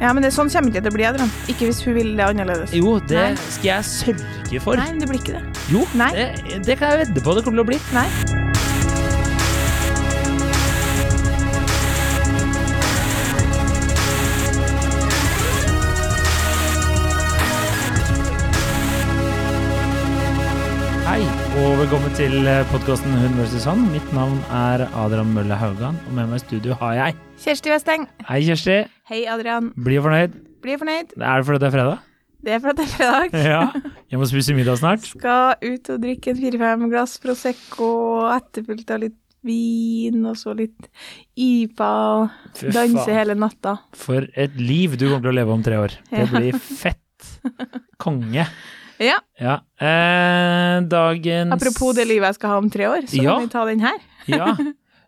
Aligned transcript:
Ja, 0.00 0.12
men 0.12 0.24
det, 0.24 0.32
sånn 0.36 0.50
kommer 0.52 0.72
ikke 0.72 0.82
til 0.84 0.92
å 0.92 0.96
bli, 0.98 1.06
Adrian. 1.08 1.30
Ikke 1.48 1.70
hvis 1.70 1.80
hun 1.86 1.96
vil 1.96 2.12
det 2.18 2.26
annerledes. 2.26 2.74
Jo, 2.76 2.98
det 3.00 3.16
Nei. 3.16 3.46
skal 3.56 3.70
jeg 3.70 3.90
sørge 3.92 4.64
for. 4.64 4.80
Nei, 4.80 4.90
det 5.00 5.08
blir 5.08 5.22
ikke 5.22 5.38
det. 5.38 5.44
Jo, 5.72 5.86
Nei. 5.96 6.10
Det, 6.16 6.60
det 6.68 6.80
kan 6.80 6.92
jeg 6.92 7.06
vedde 7.06 7.24
på 7.24 7.38
det 7.38 7.46
kommer 7.46 7.62
til 7.62 7.66
å 7.66 7.70
bli. 7.72 7.80
Nei. 7.96 8.45
Og 21.66 21.80
velkommen 21.80 22.12
til 22.14 22.44
podkasten 22.70 23.10
Hun 23.18 23.32
vs. 23.40 23.64
han. 23.66 23.80
Mitt 23.90 24.06
navn 24.14 24.36
er 24.54 24.84
Adrian 24.86 25.32
Mølle 25.34 25.56
Haugan, 25.58 25.96
og 26.06 26.12
med 26.14 26.28
meg 26.30 26.38
i 26.38 26.42
studio 26.44 26.76
har 26.78 26.92
jeg 26.94 27.16
Kjersti 27.42 27.72
Westeng. 27.72 28.04
Hei, 28.28 28.38
Kjersti. 28.46 28.76
Hei, 29.10 29.24
Adrian. 29.32 29.72
Bli 29.74 29.96
fornøyd? 30.04 30.36
Bli 30.62 30.76
fornøyd? 30.78 31.16
Er 31.18 31.42
det 31.42 31.48
fordi 31.48 31.62
det 31.64 31.66
er 31.66 31.74
fredag? 31.74 32.04
Det 32.46 32.54
er 32.54 32.62
fordi 32.62 32.76
det 32.78 32.86
er 32.86 32.92
fredag. 32.94 33.34
Ja. 33.50 33.90
Jeg 34.12 34.22
må 34.22 34.28
spise 34.30 34.54
middag 34.54 34.78
snart. 34.78 35.08
Skal 35.10 35.58
ut 35.64 35.90
og 35.90 36.06
drikke 36.06 36.36
en 36.36 36.40
fire-fem 36.44 36.86
glass 36.92 37.18
Prosecco, 37.24 37.90
etterfulgt 38.36 38.94
av 38.94 39.02
litt 39.02 39.18
vin, 39.46 40.22
og 40.22 40.38
så 40.38 40.54
litt 40.58 40.86
IPA, 41.34 41.92
og 42.22 42.64
danse 42.78 43.10
hele 43.10 43.34
natta. 43.42 43.78
For 44.06 44.30
et 44.38 44.54
liv 44.62 44.94
du 44.94 45.08
kommer 45.08 45.26
til 45.26 45.34
å 45.34 45.38
leve 45.42 45.58
om 45.58 45.66
tre 45.66 45.82
år. 45.82 45.98
Det 46.14 46.30
blir 46.30 46.62
fett. 46.62 47.34
Konge. 48.06 48.46
Ja, 48.98 49.18
Ja. 49.40 49.60
Eh, 49.78 50.80
dagens 50.88 51.52
apropos 51.52 51.94
det 51.96 52.06
livet 52.08 52.26
jeg 52.30 52.34
skal 52.38 52.50
ha 52.50 52.58
om 52.58 52.70
tre 52.70 52.86
år, 52.88 53.02
så 53.10 53.22
Ja. 53.22 53.34
kan 53.36 53.42
vi 53.48 53.52
ta 53.52 53.64
den 53.64 53.80
her. 53.80 53.98
Ja. 54.26 54.56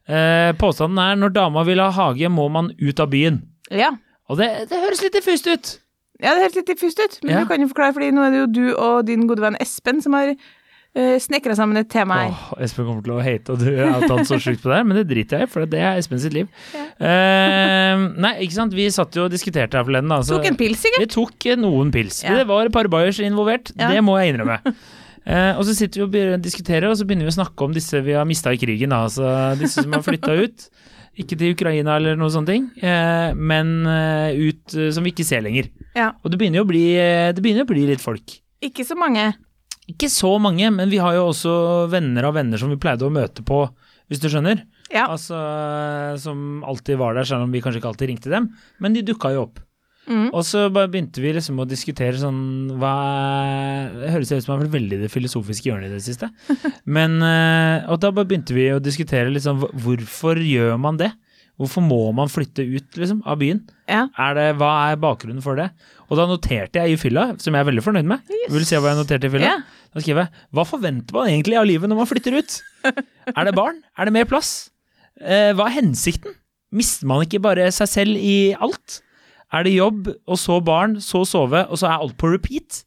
Eh, 0.08 0.52
påstanden 0.56 0.98
er 1.02 1.16
når 1.16 1.32
dama 1.34 1.64
vil 1.64 1.78
ha 1.80 1.90
hage, 1.90 2.28
må 2.32 2.48
man 2.50 2.70
ut 2.80 3.00
av 3.00 3.10
byen. 3.10 3.42
Ja. 3.70 3.90
Og 4.30 4.38
det, 4.38 4.68
det 4.70 4.78
høres 4.80 5.02
litt 5.02 5.12
diffust 5.12 5.46
ut. 5.46 5.78
Ja, 6.20 6.34
det 6.34 6.42
høres 6.46 6.54
litt 6.56 6.66
diffust 6.66 6.98
ut, 7.00 7.18
men 7.22 7.32
Ja. 7.34 7.40
du 7.40 7.46
kan 7.50 7.60
jo 7.60 7.68
forklare, 7.68 7.92
fordi 7.94 8.10
nå 8.12 8.24
er 8.26 8.30
det 8.30 8.38
jo 8.40 8.46
du 8.46 8.76
og 8.76 9.06
din 9.06 9.26
gode 9.28 9.40
venn 9.40 9.56
Espen 9.60 10.00
som 10.02 10.12
har 10.14 10.34
snekra 10.96 11.54
sammen 11.54 11.76
et 11.78 11.88
tema 11.92 12.16
her. 12.24 12.30
Åh, 12.32 12.62
Espen 12.64 12.86
kommer 12.88 13.04
til 13.06 13.12
å 13.14 13.20
hate 13.22 13.52
og 13.54 13.60
du 13.60 13.68
har 13.76 14.00
tatt 14.08 14.26
så 14.26 14.38
sjukt 14.42 14.62
på 14.64 14.70
det 14.72 14.78
her, 14.80 14.86
men 14.88 14.96
det 14.98 15.04
driter 15.10 15.38
jeg 15.42 15.46
i, 15.48 15.50
for 15.52 15.66
det 15.70 15.78
er 15.78 15.98
Espen 16.00 16.18
sitt 16.22 16.32
liv. 16.34 16.48
Eh, 16.74 18.04
nei, 18.18 18.32
ikke 18.44 18.56
sant, 18.56 18.74
vi 18.74 18.88
satt 18.90 19.14
jo 19.14 19.26
og 19.28 19.32
diskuterte 19.34 19.78
her 19.78 19.86
forleden, 19.86 20.10
Altså, 20.12 20.34
så- 20.34 20.38
Tok 20.42 20.50
en 20.50 20.56
pils, 20.56 20.78
sikkert. 20.82 21.04
Vi 21.04 21.06
tok 21.14 21.46
eh, 21.46 21.56
noen 21.56 21.92
pils. 21.94 22.22
Ja. 22.24 22.34
Det 22.36 22.46
var 22.48 22.66
et 22.66 22.72
par 22.72 22.88
bayers 22.88 23.18
involvert, 23.20 23.70
Ja. 23.78 23.88
det 23.92 24.02
må 24.02 24.18
jeg 24.18 24.34
innrømme. 24.34 24.58
uh, 25.28 25.58
og 25.58 25.64
så 25.68 25.74
sitter 25.76 26.00
vi 26.00 26.04
og 26.06 26.10
begynner 26.12 26.38
å 26.38 26.42
diskutere, 26.42 26.88
og 26.90 26.96
så 26.96 27.04
begynner 27.06 27.28
vi 27.28 27.34
å 27.34 27.38
snakke 27.44 27.64
om 27.64 27.72
disse 27.72 28.02
vi 28.02 28.12
har 28.16 28.24
mista 28.24 28.50
i 28.50 28.56
krigen. 28.56 28.90
Da. 28.90 29.04
Altså 29.04 29.58
disse 29.58 29.82
som 29.82 29.92
har 29.92 30.02
flytta 30.02 30.34
ut. 30.44 30.68
Ikke 31.18 31.34
til 31.36 31.50
Ukraina 31.52 31.96
eller 31.98 32.14
noen 32.14 32.30
sånne 32.30 32.46
ting, 32.46 32.66
eh, 32.80 33.32
men 33.34 33.84
eh, 33.86 34.36
ut 34.38 34.74
eh, 34.78 34.90
som 34.94 35.02
vi 35.02 35.10
ikke 35.10 35.24
ser 35.26 35.42
lenger. 35.42 35.66
Ja. 35.96 36.12
Og 36.22 36.30
det 36.30 36.38
begynner 36.38 36.60
jo 36.60 36.64
å 36.64 36.68
bli, 36.70 36.84
eh, 36.94 37.32
det 37.34 37.42
begynner 37.42 37.66
å 37.66 37.70
bli 37.72 37.86
litt 37.88 38.00
folk. 38.00 38.36
Ikke 38.62 38.84
så 38.86 38.94
mange. 38.98 39.34
Ikke 39.88 40.10
så 40.12 40.34
mange, 40.42 40.68
men 40.74 40.90
vi 40.92 41.00
har 41.00 41.16
jo 41.16 41.28
også 41.30 41.52
venner 41.92 42.28
av 42.28 42.36
venner 42.36 42.60
som 42.60 42.72
vi 42.72 42.80
pleide 42.80 43.06
å 43.06 43.12
møte 43.12 43.44
på, 43.46 43.62
hvis 44.08 44.20
du 44.20 44.28
skjønner. 44.28 44.66
Ja. 44.92 45.06
Altså, 45.12 45.38
Som 46.20 46.62
alltid 46.64 47.00
var 47.00 47.16
der, 47.16 47.28
selv 47.28 47.46
om 47.46 47.52
vi 47.52 47.62
kanskje 47.64 47.82
ikke 47.82 47.92
alltid 47.92 48.12
ringte 48.12 48.32
dem. 48.32 48.50
Men 48.80 48.96
de 48.96 49.04
dukka 49.04 49.32
jo 49.34 49.46
opp. 49.46 49.62
Mm. 50.08 50.30
Og 50.32 50.40
så 50.48 50.70
bare 50.72 50.88
begynte 50.88 51.20
vi 51.20 51.34
liksom 51.36 51.58
å 51.60 51.66
diskutere 51.68 52.16
sånn 52.16 52.78
hva 52.80 52.92
Det 53.92 54.12
høres 54.14 54.30
ut 54.30 54.40
som 54.40 54.54
jeg 54.54 54.54
har 54.54 54.62
vært 54.62 54.76
veldig 54.78 55.00
det 55.02 55.10
filosofiske 55.12 55.68
hjørnet 55.68 55.92
i 55.92 55.98
det 55.98 56.04
siste. 56.06 56.30
Men 56.96 57.18
eh, 57.20 57.84
Og 57.92 58.00
da 58.00 58.12
bare 58.16 58.28
begynte 58.30 58.56
vi 58.56 58.70
å 58.72 58.80
diskutere 58.80 59.32
liksom 59.34 59.66
hvorfor 59.84 60.40
gjør 60.40 60.78
man 60.80 61.00
det? 61.00 61.10
Hvorfor 61.58 61.82
må 61.82 62.00
man 62.14 62.30
flytte 62.30 62.62
ut 62.62 62.96
liksom, 62.96 63.20
av 63.26 63.40
byen? 63.40 63.64
Ja. 63.90 64.06
Er 64.16 64.36
det, 64.38 64.48
hva 64.60 64.70
er 64.88 65.00
bakgrunnen 65.02 65.42
for 65.42 65.58
det? 65.58 65.72
Og 66.08 66.16
da 66.16 66.24
noterte 66.28 66.80
jeg 66.80 66.94
i 66.94 67.00
fylla, 67.00 67.26
som 67.42 67.52
jeg 67.52 67.60
er 67.60 67.68
veldig 67.68 67.84
fornøyd 67.84 68.08
med. 68.08 68.30
Vil 68.48 68.64
du 68.64 68.68
se 68.68 68.80
hva 68.80 68.94
jeg 68.94 69.00
noterte 69.02 69.28
i 69.28 69.32
fylla? 69.32 69.50
Yeah. 69.50 69.64
Da 69.92 70.02
skriver 70.04 70.24
jeg 70.24 70.46
Hva 70.56 70.64
forventer 70.68 71.16
man 71.16 71.28
egentlig 71.32 71.58
av 71.60 71.66
livet 71.68 71.90
når 71.90 72.00
man 72.00 72.08
flytter 72.08 72.38
ut? 72.38 72.56
Er 73.34 73.48
det 73.48 73.54
barn? 73.56 73.82
Er 73.98 74.08
det 74.08 74.14
mer 74.16 74.28
plass? 74.30 74.70
Eh, 75.20 75.50
hva 75.56 75.68
er 75.68 75.76
hensikten? 75.80 76.36
Mister 76.72 77.08
man 77.08 77.24
ikke 77.24 77.40
bare 77.44 77.68
seg 77.74 77.90
selv 77.90 78.20
i 78.20 78.54
alt? 78.56 79.00
Er 79.52 79.64
det 79.64 79.72
jobb, 79.76 80.10
og 80.28 80.36
så 80.40 80.58
barn, 80.64 80.98
så 81.00 81.22
sove, 81.28 81.62
og 81.68 81.80
så 81.80 81.88
er 81.88 82.02
alt 82.04 82.16
på 82.20 82.28
repeat? 82.34 82.82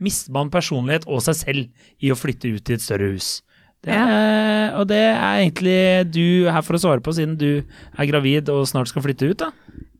Mister 0.00 0.32
man 0.32 0.52
personlighet 0.52 1.04
og 1.08 1.20
seg 1.24 1.36
selv 1.38 1.90
i 2.04 2.12
å 2.12 2.16
flytte 2.16 2.52
ut 2.52 2.72
i 2.72 2.76
et 2.76 2.84
større 2.84 3.12
hus? 3.14 3.38
Det 3.84 3.92
er, 3.94 4.72
Og 4.80 4.88
det 4.88 4.98
er 4.98 5.42
egentlig 5.44 5.78
du 6.10 6.48
her 6.50 6.64
for 6.64 6.76
å 6.76 6.80
svare 6.80 7.04
på, 7.04 7.12
siden 7.16 7.36
du 7.40 7.62
er 7.62 8.08
gravid 8.08 8.48
og 8.52 8.66
snart 8.68 8.90
skal 8.90 9.04
flytte 9.04 9.28
ut, 9.30 9.44
da. 9.44 9.52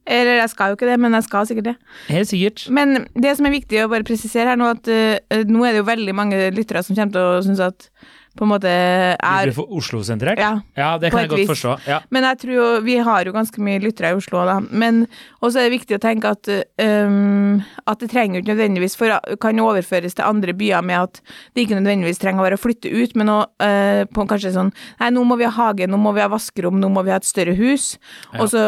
Eller 0.07 0.39
jeg 0.39 0.51
skal 0.53 0.71
jo 0.71 0.79
ikke 0.79 0.89
det, 0.89 0.99
men 1.03 1.17
jeg 1.19 1.27
skal 1.27 1.49
sikkert 1.49 1.71
det. 1.73 1.77
Helt 2.09 2.31
sikkert. 2.31 2.67
Men 2.71 3.07
det 3.19 3.33
som 3.37 3.49
er 3.49 3.57
viktig 3.57 3.81
å 3.83 3.89
bare 3.91 4.07
presisere 4.07 4.53
her 4.53 4.61
nå, 4.61 4.69
at 4.77 4.91
uh, 4.91 5.43
nå 5.51 5.65
er 5.67 5.75
det 5.75 5.83
jo 5.83 5.89
veldig 5.89 6.15
mange 6.15 6.45
lyttere 6.55 6.85
som 6.87 6.95
kommer 6.95 7.17
til 7.17 7.27
å 7.27 7.43
synes 7.47 7.65
at 7.67 7.89
på 8.37 8.47
en 8.47 8.53
måte 8.53 8.71
Er 8.71 9.17
er 9.51 9.61
Oslo-sentrert? 9.67 10.41
Ja. 10.41 10.53
ja, 10.77 10.91
det 11.01 11.11
kan 11.13 11.25
jeg 11.25 11.33
godt 11.33 11.43
vis. 11.43 11.51
forstå. 11.51 11.77
Ja. 11.89 12.01
Men 12.11 12.27
jeg 12.29 12.41
tror 12.43 12.55
jo 12.55 12.69
Vi 12.87 12.97
har 13.09 13.27
jo 13.27 13.35
ganske 13.35 13.63
mye 13.63 13.83
lyttere 13.83 14.13
i 14.13 14.19
Oslo, 14.19 14.45
da. 14.49 14.59
Men 14.71 15.07
også 15.41 15.61
er 15.61 15.69
det 15.69 15.77
viktig 15.79 15.99
å 15.99 16.03
tenke 16.03 16.33
at 16.37 16.51
um, 16.51 17.63
at 17.87 18.03
det 18.03 18.11
trenger 18.13 18.41
ikke 18.41 18.53
nødvendigvis 18.55 18.97
for 18.99 19.17
kan 19.43 19.59
jo 19.59 19.69
overføres 19.71 20.17
til 20.17 20.27
andre 20.27 20.55
byer 20.57 20.85
med 20.87 21.09
at 21.09 21.21
det 21.55 21.67
ikke 21.67 21.79
nødvendigvis 21.79 22.21
trenger 22.23 22.43
å 22.43 22.47
være 22.47 22.59
å 22.59 22.63
flytte 22.63 22.91
ut, 22.91 23.17
men 23.19 23.33
å 23.33 23.39
uh, 23.63 24.03
på 24.11 24.27
kanskje 24.29 24.55
sånn 24.57 24.73
Nei, 25.01 25.11
nå 25.15 25.23
må 25.29 25.37
vi 25.41 25.47
ha 25.47 25.53
hage, 25.53 25.89
nå 25.89 25.99
må 26.01 26.13
vi 26.17 26.23
ha 26.25 26.31
vaskerom, 26.31 26.81
nå 26.81 26.91
må 26.93 27.05
vi 27.07 27.13
ha 27.15 27.21
et 27.21 27.29
større 27.29 27.55
hus. 27.57 27.95
Og, 28.39 28.49
så, 28.53 28.63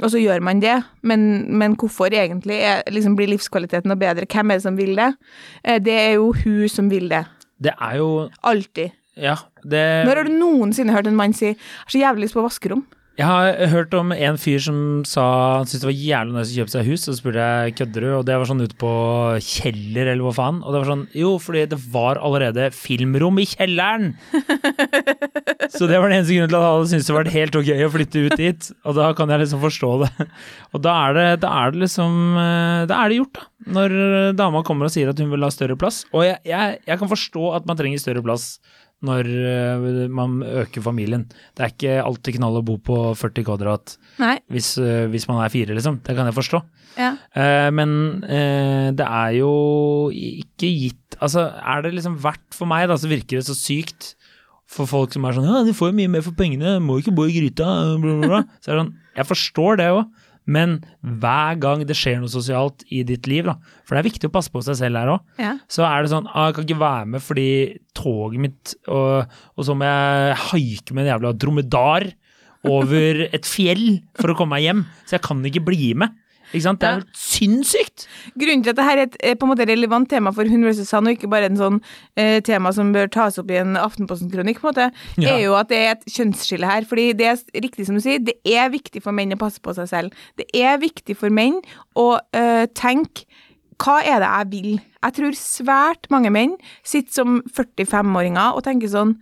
og 0.00 0.12
så 0.12 0.20
gjør 0.20 0.42
man 0.44 0.60
det. 0.62 0.76
Men, 1.06 1.46
men 1.58 1.76
hvorfor 1.78 2.12
egentlig? 2.12 2.58
Er, 2.64 2.82
liksom, 2.92 3.16
blir 3.18 3.30
livskvaliteten 3.32 3.90
noe 3.90 4.00
bedre? 4.00 4.28
Hvem 4.30 4.52
er 4.52 4.60
det 4.60 4.66
som 4.66 4.78
vil 4.78 4.94
det? 4.98 5.12
Eh, 5.62 5.80
det 5.82 5.96
er 5.96 6.12
jo 6.18 6.32
hun 6.44 6.68
som 6.72 6.90
vil 6.92 7.10
det. 7.12 7.24
Det 7.62 7.72
er 7.72 7.96
jo 8.00 8.28
Alltid. 8.44 8.92
Ja, 9.16 9.38
det 9.64 10.04
Når 10.04 10.20
har 10.20 10.28
du 10.28 10.34
noensinne 10.36 10.92
hørt 10.92 11.06
en 11.08 11.16
mann 11.16 11.32
si 11.32 11.54
'har 11.54 11.88
så 11.88 11.98
jævlig 11.98 12.28
lyst 12.28 12.36
på 12.36 12.44
vaskerom'? 12.44 12.84
Jeg 13.16 13.24
har 13.24 13.66
hørt 13.72 13.94
om 13.96 14.12
en 14.12 14.36
fyr 14.36 14.60
som 14.60 15.02
sa 15.08 15.56
han 15.56 15.64
syntes 15.64 15.80
det 15.80 15.88
var 15.88 15.96
jævlig 15.96 16.34
nice 16.36 16.52
å 16.52 16.56
kjøpe 16.58 16.72
seg 16.74 16.84
hus, 16.84 17.08
og 17.08 17.14
så 17.14 17.20
spurte 17.22 17.40
jeg 17.40 17.76
kødder 17.78 18.04
du, 18.04 18.08
og 18.12 18.26
det 18.28 18.36
var 18.36 18.44
sånn 18.44 18.60
ute 18.60 18.76
på 18.76 18.90
Kjeller 19.40 20.10
eller 20.12 20.20
hva 20.26 20.34
faen, 20.36 20.58
og 20.60 20.68
det 20.68 20.82
var 20.82 20.90
sånn 20.90 21.06
jo, 21.16 21.30
fordi 21.40 21.62
det 21.72 21.80
var 21.94 22.20
allerede 22.20 22.68
filmrom 22.76 23.40
i 23.40 23.48
kjelleren! 23.48 24.12
så 25.72 25.88
det 25.90 25.98
var 26.00 26.10
den 26.10 26.20
eneste 26.20 26.36
grunnen 26.36 26.52
til 26.52 26.58
at 26.58 26.68
alle 26.68 26.88
syntes 26.90 27.10
det 27.10 27.16
var 27.16 27.30
helt 27.34 27.58
ok 27.60 27.70
å 27.86 27.90
flytte 27.96 28.24
ut 28.26 28.38
dit, 28.40 28.70
og 28.86 28.96
da 28.98 29.10
kan 29.18 29.32
jeg 29.32 29.42
liksom 29.44 29.62
forstå 29.64 29.90
det. 30.04 30.28
Og 30.76 30.82
da 30.84 30.96
er 31.08 31.18
det, 31.18 31.26
da 31.44 31.52
er 31.62 31.74
det 31.74 31.84
liksom 31.86 32.16
eh, 32.40 32.82
Da 32.90 33.02
er 33.02 33.12
det 33.12 33.20
gjort, 33.20 33.38
da. 33.38 33.46
Når 33.76 33.94
dama 34.38 34.62
kommer 34.66 34.86
og 34.86 34.94
sier 34.94 35.10
at 35.10 35.18
hun 35.18 35.30
vil 35.32 35.42
ha 35.42 35.50
større 35.50 35.78
plass. 35.80 36.04
Og 36.14 36.22
jeg, 36.26 36.38
jeg, 36.46 36.80
jeg 36.86 37.00
kan 37.00 37.10
forstå 37.10 37.48
at 37.56 37.66
man 37.66 37.78
trenger 37.78 38.02
større 38.02 38.22
plass 38.22 38.56
når 39.04 39.28
eh, 39.28 40.06
man 40.12 40.38
øker 40.42 40.84
familien. 40.84 41.26
Det 41.56 41.64
er 41.64 41.72
ikke 41.74 41.96
alltid 42.00 42.38
knall 42.38 42.60
å 42.60 42.64
bo 42.64 42.78
på 42.80 42.96
40 43.18 43.44
kvadrat 43.46 43.96
hvis, 44.48 44.76
eh, 44.80 45.04
hvis 45.12 45.26
man 45.28 45.42
er 45.44 45.52
fire, 45.52 45.76
liksom. 45.76 46.00
Det 46.06 46.16
kan 46.16 46.28
jeg 46.28 46.36
forstå. 46.36 46.62
Ja. 46.96 47.12
Eh, 47.36 47.68
men 47.76 47.90
eh, 48.24 48.88
det 48.96 49.04
er 49.04 49.34
jo 49.36 49.50
ikke 50.14 50.70
gitt 50.70 51.02
Altså, 51.16 51.46
er 51.48 51.80
det 51.80 51.94
liksom 51.96 52.18
verdt 52.20 52.52
for 52.52 52.68
meg, 52.68 52.90
da, 52.90 52.96
så 53.00 53.08
virker 53.08 53.38
det 53.38 53.46
så 53.46 53.54
sykt 53.56 54.10
for 54.66 54.88
folk 54.90 55.12
som 55.14 55.24
er 55.28 55.36
sånn 55.36 55.46
Ja, 55.46 55.62
de 55.66 55.72
får 55.76 55.92
jo 55.92 55.96
mye 56.00 56.10
mer 56.10 56.24
for 56.26 56.34
pengene, 56.36 56.76
må 56.82 56.98
ikke 57.00 57.14
bo 57.14 57.26
i 57.28 57.34
gryta, 57.36 57.66
bla, 58.02 58.14
bla, 58.20 58.28
bla. 58.32 58.40
Så 58.60 58.72
er 58.72 58.76
det 58.76 58.80
sånn 58.84 58.94
Jeg 59.20 59.28
forstår 59.30 59.78
det 59.82 59.90
òg. 59.94 60.06
Men 60.46 60.76
hver 61.02 61.56
gang 61.58 61.80
det 61.88 61.96
skjer 61.98 62.20
noe 62.22 62.30
sosialt 62.30 62.84
i 62.94 63.00
ditt 63.02 63.26
liv, 63.26 63.48
da, 63.48 63.56
for 63.82 63.96
det 63.96 64.04
er 64.04 64.06
viktig 64.12 64.28
å 64.28 64.34
passe 64.36 64.52
på 64.54 64.60
seg 64.62 64.76
selv 64.78 65.00
her 65.00 65.08
òg, 65.16 65.24
Ja. 65.42 65.56
så 65.66 65.82
er 65.88 66.02
det 66.06 66.12
sånn 66.12 66.28
ah, 66.30 66.48
Jeg 66.52 66.54
kan 66.54 66.66
ikke 66.68 66.78
være 66.84 67.06
med 67.14 67.22
fordi 67.24 67.46
toget 67.98 68.38
mitt 68.44 68.74
Og, 68.86 69.26
og 69.56 69.66
så 69.66 69.74
må 69.74 69.88
jeg 69.88 70.36
haike 70.44 70.94
med 70.94 71.02
en 71.06 71.10
jævla 71.16 71.32
dromedar 71.34 72.06
over 72.66 73.26
et 73.32 73.46
fjell 73.46 74.00
for 74.18 74.32
å 74.32 74.36
komme 74.38 74.56
meg 74.56 74.64
hjem. 74.66 74.80
Så 75.06 75.14
jeg 75.18 75.22
kan 75.26 75.42
ikke 75.46 75.62
bli 75.66 75.92
med. 75.98 76.14
Ikke 76.52 76.62
sant? 76.62 76.80
Det 76.80 76.88
er 76.88 76.98
Ja. 77.00 77.04
sinnssykt! 77.14 78.06
Grunnen 78.38 78.62
til 78.62 78.70
at 78.70 78.76
dette 78.76 78.92
er 78.92 79.02
et 79.06 79.16
eh, 79.22 79.34
på 79.34 79.46
en 79.46 79.52
måte 79.54 79.66
relevant 79.68 80.08
tema 80.08 80.32
for 80.32 80.44
Hun 80.48 80.62
versus 80.64 80.90
han, 80.94 81.06
og 81.06 81.16
ikke 81.16 81.28
bare 81.30 81.46
en 81.50 81.56
sånn 81.56 81.80
eh, 82.16 82.40
tema 82.40 82.72
som 82.72 82.92
bør 82.94 83.08
tas 83.10 83.38
opp 83.38 83.50
i 83.50 83.58
en 83.60 83.74
Aftenposten-kronikk, 83.76 84.60
på 84.60 84.68
en 84.68 84.74
måte, 84.74 84.92
Ja. 85.18 85.34
er 85.36 85.40
jo 85.44 85.54
at 85.58 85.68
det 85.68 85.76
er 85.78 85.90
et 85.96 86.04
kjønnsskille 86.06 86.66
her. 86.70 86.84
Fordi 86.86 87.12
det 87.16 87.26
er 87.26 87.60
riktig 87.62 87.86
som 87.86 87.94
du 87.96 88.00
sier, 88.00 88.18
det 88.22 88.36
er 88.46 88.70
viktig 88.70 89.02
for 89.02 89.12
menn 89.12 89.32
å 89.32 89.38
passe 89.38 89.58
på 89.60 89.74
seg 89.74 89.88
selv. 89.88 90.12
Det 90.36 90.46
er 90.54 90.78
viktig 90.78 91.16
for 91.16 91.28
menn 91.30 91.60
å 91.96 92.18
eh, 92.32 92.66
tenke 92.74 93.24
hva 93.78 93.98
er 94.02 94.20
det 94.20 94.28
jeg 94.32 94.46
vil? 94.62 94.80
Jeg 95.04 95.12
tror 95.12 95.34
svært 95.36 96.06
mange 96.10 96.30
menn 96.32 96.54
sitter 96.82 97.12
som 97.12 97.42
45-åringer 97.52 98.54
og 98.56 98.64
tenker 98.64 98.88
sånn 98.88 99.16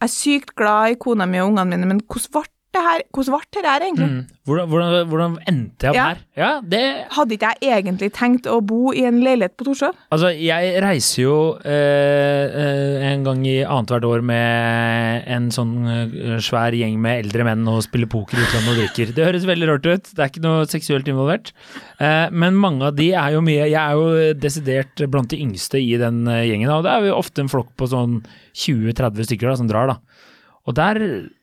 Jeg 0.00 0.06
er 0.06 0.12
sykt 0.14 0.54
glad 0.54 0.92
i 0.92 0.94
kona 0.94 1.26
mi 1.26 1.40
og 1.40 1.48
ungene 1.50 1.66
mine, 1.72 1.86
men 1.88 2.00
hvordan 2.06 2.30
ble 2.30 2.42
det 2.74 2.82
her 2.84 3.02
Hvordan 3.14 3.34
ble 3.38 3.62
det 3.62 3.70
her, 3.70 3.84
egentlig? 3.86 4.08
Mm. 4.08 4.24
Hvordan, 4.48 4.68
hvordan, 4.70 5.08
hvordan 5.10 5.34
endte 5.50 5.86
jeg 5.86 5.90
opp 5.92 5.96
Ja. 5.96 6.04
her? 6.08 6.18
Ja, 6.38 6.50
det 6.64 6.82
Hadde 7.16 7.34
ikke 7.36 7.50
jeg 7.62 7.72
egentlig 7.84 8.08
tenkt 8.16 8.46
å 8.48 8.58
bo 8.64 8.92
i 8.96 9.02
en 9.08 9.18
leilighet 9.24 9.56
på 9.60 9.66
Torshov? 9.68 9.96
Altså, 10.14 10.30
jeg 10.36 10.78
reiser 10.84 11.22
jo 11.22 11.36
eh, 11.64 12.44
eh, 12.62 13.06
en 13.12 13.24
gang 13.26 13.42
i 13.48 13.58
annethvert 13.64 14.06
år 14.08 14.24
med 14.24 15.28
en 15.28 15.48
sånn 15.54 15.74
eh, 15.88 16.38
svær 16.44 16.76
gjeng 16.76 16.96
med 17.02 17.24
eldre 17.26 17.46
menn 17.48 17.66
og 17.68 17.82
spiller 17.84 18.08
poker 18.10 18.38
i 18.40 18.44
utlandet 18.46 18.72
og 18.74 18.80
drikker. 18.82 19.12
Det 19.16 19.26
høres 19.28 19.48
veldig 19.48 19.68
rart 19.72 19.88
ut, 19.88 20.12
det 20.14 20.24
er 20.24 20.32
ikke 20.32 20.44
noe 20.44 20.68
seksuelt 20.70 21.08
involvert. 21.12 21.52
Eh, 22.00 22.28
men 22.32 22.56
mange 22.58 22.88
av 22.88 22.96
de 22.98 23.10
er 23.12 23.34
jo 23.36 23.42
mye 23.44 23.68
Jeg 23.68 23.80
er 23.80 23.96
jo 23.98 24.34
desidert 24.38 25.04
blant 25.10 25.28
de 25.32 25.40
yngste 25.44 25.80
i 25.82 25.96
den 26.00 26.24
eh, 26.30 26.44
gjengen, 26.50 26.70
og 26.72 26.84
det 26.86 26.92
er 26.94 27.08
jo 27.10 27.18
ofte 27.20 27.44
en 27.44 27.50
flokk 27.52 27.72
på 27.78 27.88
sånn 27.90 28.20
20-30 28.58 29.28
stykker 29.28 29.50
da, 29.52 29.56
som 29.60 29.68
drar, 29.70 29.92
da. 29.92 29.98
Og 30.68 30.74
der, 30.76 30.98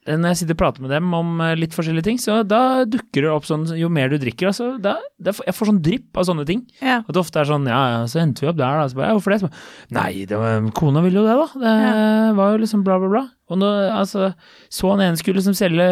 eh, 0.06 0.16
når 0.20 0.30
jeg 0.36 0.38
sitter 0.44 0.54
og 0.54 0.60
prater 0.60 0.84
med 0.86 0.92
dem 0.94 1.08
om 1.18 1.40
eh, 1.42 1.56
litt 1.58 1.74
forskjellige 1.74 2.06
ting, 2.06 2.20
så 2.22 2.36
da 2.46 2.84
dukker 2.86 3.26
det 3.26 3.32
opp 3.34 3.48
sånn 3.50 3.64
Jo 3.80 3.88
mer 3.90 4.12
du 4.12 4.20
drikker, 4.22 4.52
altså 4.52 4.68
da, 4.78 5.00
da 5.18 5.32
får- 5.34 5.48
Jeg 5.50 5.56
får 5.58 5.70
sånn 5.72 5.80
drypp 5.82 6.20
av 6.22 6.28
sånne 6.30 6.46
ting. 6.46 6.62
Ja. 6.80 7.00
At 7.02 7.10
det 7.10 7.22
ofte 7.24 7.42
er 7.42 7.50
sånn, 7.50 7.66
ja, 7.66 7.80
ja, 7.96 8.04
så 8.12 8.22
endte 8.22 8.46
vi 8.46 8.52
opp 8.52 8.60
der, 8.60 8.78
da. 8.78 8.86
Så 8.92 9.00
bare, 9.00 9.10
ja, 9.10 9.16
hvorfor 9.18 9.34
det? 9.34 9.40
Så 9.42 9.50
bare, 9.50 9.64
Nei, 9.98 10.26
det 10.30 10.38
var, 10.38 10.70
kona 10.78 11.02
ville 11.02 11.24
jo 11.24 11.26
det, 11.26 11.38
da. 11.42 11.48
Det 11.66 12.36
var 12.38 12.54
jo 12.54 12.62
liksom 12.62 12.84
bla, 12.86 13.00
bla, 13.02 13.10
bla. 13.16 13.24
Og 13.50 13.58
nå, 13.62 13.72
altså, 13.98 14.30
så 14.70 14.92
han 14.94 15.02
ene 15.08 15.18
skulle 15.18 15.42
liksom 15.42 15.58
selge 15.58 15.90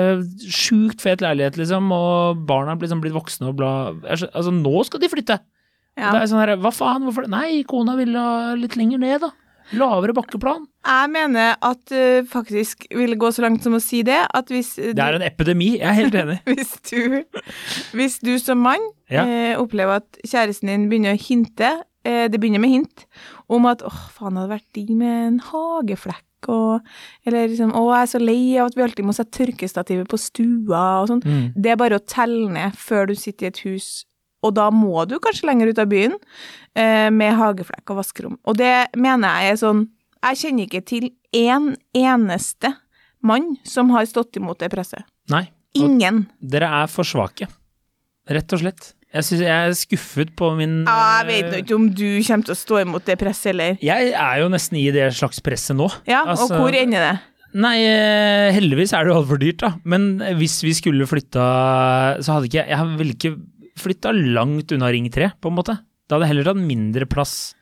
sjukt 0.49 1.01
fet 1.01 1.21
leilighet, 1.25 1.57
liksom, 1.57 1.89
og 1.93 2.45
barna 2.49 2.77
blir 2.77 2.87
liksom 2.89 3.01
blitt 3.01 3.17
voksne 3.17 3.49
og 3.49 3.57
bla. 3.57 3.73
Altså, 4.05 4.53
nå 4.53 4.85
skal 4.85 5.01
de 5.01 5.09
flytte! 5.09 5.39
Ja. 5.97 6.09
Det 6.09 6.21
er 6.23 6.29
sånn 6.31 6.41
her, 6.41 6.55
hva 6.57 6.71
faen, 6.73 7.03
hvorfor 7.05 7.25
det? 7.27 7.29
Nei, 7.29 7.61
kona 7.69 7.93
ville 7.97 8.21
litt 8.57 8.73
lenger 8.79 8.97
ned, 9.01 9.21
da. 9.21 9.29
Lavere 9.73 10.13
bakkeplan. 10.15 10.65
Jeg 10.85 11.09
mener 11.13 11.55
at 11.63 11.93
uh, 11.95 12.25
faktisk 12.29 12.85
vil 12.93 13.15
gå 13.19 13.31
så 13.33 13.45
langt 13.45 13.63
som 13.65 13.73
å 13.77 13.81
si 13.81 14.01
det, 14.05 14.19
at 14.33 14.51
hvis 14.51 14.75
Det 14.77 14.99
er 14.99 15.17
en 15.17 15.25
epidemi, 15.25 15.71
jeg 15.79 15.87
er 15.89 15.97
helt 16.01 16.17
enig. 16.19 16.39
hvis 16.51 16.73
du, 16.91 17.23
hvis 17.97 18.19
du 18.23 18.33
som 18.41 18.61
mann 18.63 18.83
Ja. 19.09 19.23
eh, 19.25 19.55
opplever 19.59 19.99
at 20.01 20.19
kjæresten 20.25 20.69
din 20.71 20.85
begynner 20.91 21.13
å 21.17 21.19
hinte, 21.21 21.71
eh, 22.05 22.27
det 22.31 22.39
begynner 22.41 22.61
med 22.63 22.71
hint, 22.75 23.05
om 23.49 23.65
at 23.69 23.83
åh, 23.85 23.99
faen, 24.15 24.33
det 24.35 24.43
hadde 24.43 24.53
vært 24.55 24.69
digg 24.77 24.93
med 24.97 25.27
en 25.27 25.39
hageflekk, 25.51 26.23
og 26.51 26.81
Eller 27.25 27.47
liksom 27.47 27.69
å, 27.71 27.85
jeg 27.93 28.01
er 28.03 28.09
så 28.11 28.19
lei 28.19 28.39
av 28.59 28.67
at 28.67 28.75
vi 28.75 28.83
alltid 28.83 29.05
må 29.07 29.13
sette 29.15 29.37
tørkestativet 29.45 30.09
på 30.11 30.17
stua 30.19 30.81
og 31.03 31.07
sånn. 31.13 31.21
Mm. 31.23 31.45
Det 31.55 31.71
er 31.71 31.77
bare 31.79 31.95
å 32.01 32.03
telle 32.03 32.49
ned 32.51 32.75
før 32.75 33.07
du 33.07 33.15
sitter 33.15 33.47
i 33.47 33.51
et 33.53 33.61
hus, 33.63 33.87
og 34.43 34.53
da 34.57 34.69
må 34.73 35.05
du 35.09 35.17
kanskje 35.23 35.47
lenger 35.49 35.71
ut 35.73 35.79
av 35.81 35.89
byen 35.91 36.15
eh, 36.75 37.09
med 37.13 37.35
hageflekk 37.39 37.93
og 37.93 38.01
vaskerom. 38.01 38.37
Og 38.45 38.57
det 38.59 38.73
mener 38.99 39.41
jeg 39.43 39.55
er 39.55 39.61
sånn 39.63 39.83
Jeg 40.23 40.39
kjenner 40.39 40.67
ikke 40.69 40.83
til 40.87 41.09
én 41.35 41.71
eneste 41.97 42.73
mann 43.23 43.55
som 43.67 43.89
har 43.95 44.05
stått 44.07 44.37
imot 44.39 44.59
det 44.59 44.69
presset. 44.71 45.03
Nei, 45.31 45.45
Ingen. 45.79 46.25
dere 46.39 46.69
er 46.83 46.91
for 46.91 47.07
svake. 47.07 47.47
Rett 48.29 48.53
og 48.55 48.61
slett. 48.61 48.93
Jeg 49.13 49.27
synes 49.27 49.41
jeg 49.43 49.51
er 49.67 49.75
skuffet 49.77 50.31
på 50.39 50.47
min 50.57 50.79
Ja, 50.87 51.21
jeg 51.21 51.27
vet 51.29 51.51
eh, 51.51 51.59
ikke 51.61 51.75
om 51.77 51.89
du 51.93 52.07
kommer 52.25 52.47
til 52.47 52.55
å 52.55 52.57
stå 52.57 52.79
imot 52.81 53.05
det 53.05 53.19
presset, 53.21 53.51
eller. 53.51 53.75
Jeg 53.83 54.13
er 54.15 54.39
jo 54.41 54.47
nesten 54.49 54.79
i 54.79 54.87
det 54.95 55.11
slags 55.13 55.43
presset 55.45 55.77
nå. 55.77 55.89
Ja, 56.09 56.23
Altså- 56.25 56.49
og 56.55 56.63
hvor 56.63 56.73
ender 56.79 57.03
det? 57.11 57.13
Nei, 57.53 57.75
eh, 57.85 58.49
heldigvis 58.55 58.93
er 58.97 59.05
det 59.05 59.11
jo 59.13 59.19
altfor 59.21 59.37
dyrt, 59.37 59.59
da. 59.61 59.75
Men 59.85 60.17
hvis 60.39 60.55
vi 60.65 60.71
skulle 60.73 61.05
flytta, 61.05 62.17
så 62.25 62.33
hadde 62.39 62.49
ikke 62.49 62.63
jeg 62.63 62.69
Jeg 62.73 62.97
ville 62.97 63.13
ikke 63.13 63.33
flytta 63.79 64.11
langt 64.13 64.71
unna 64.75 64.91
Ring 64.93 65.09
3, 65.13 65.31
på 65.41 65.51
en 65.51 65.57
måte. 65.57 65.77
Da 66.09 66.17
hadde 66.17 66.29
heller 66.29 66.49
tatt 66.51 66.59
mindre 66.61 67.07
plass 67.09 67.53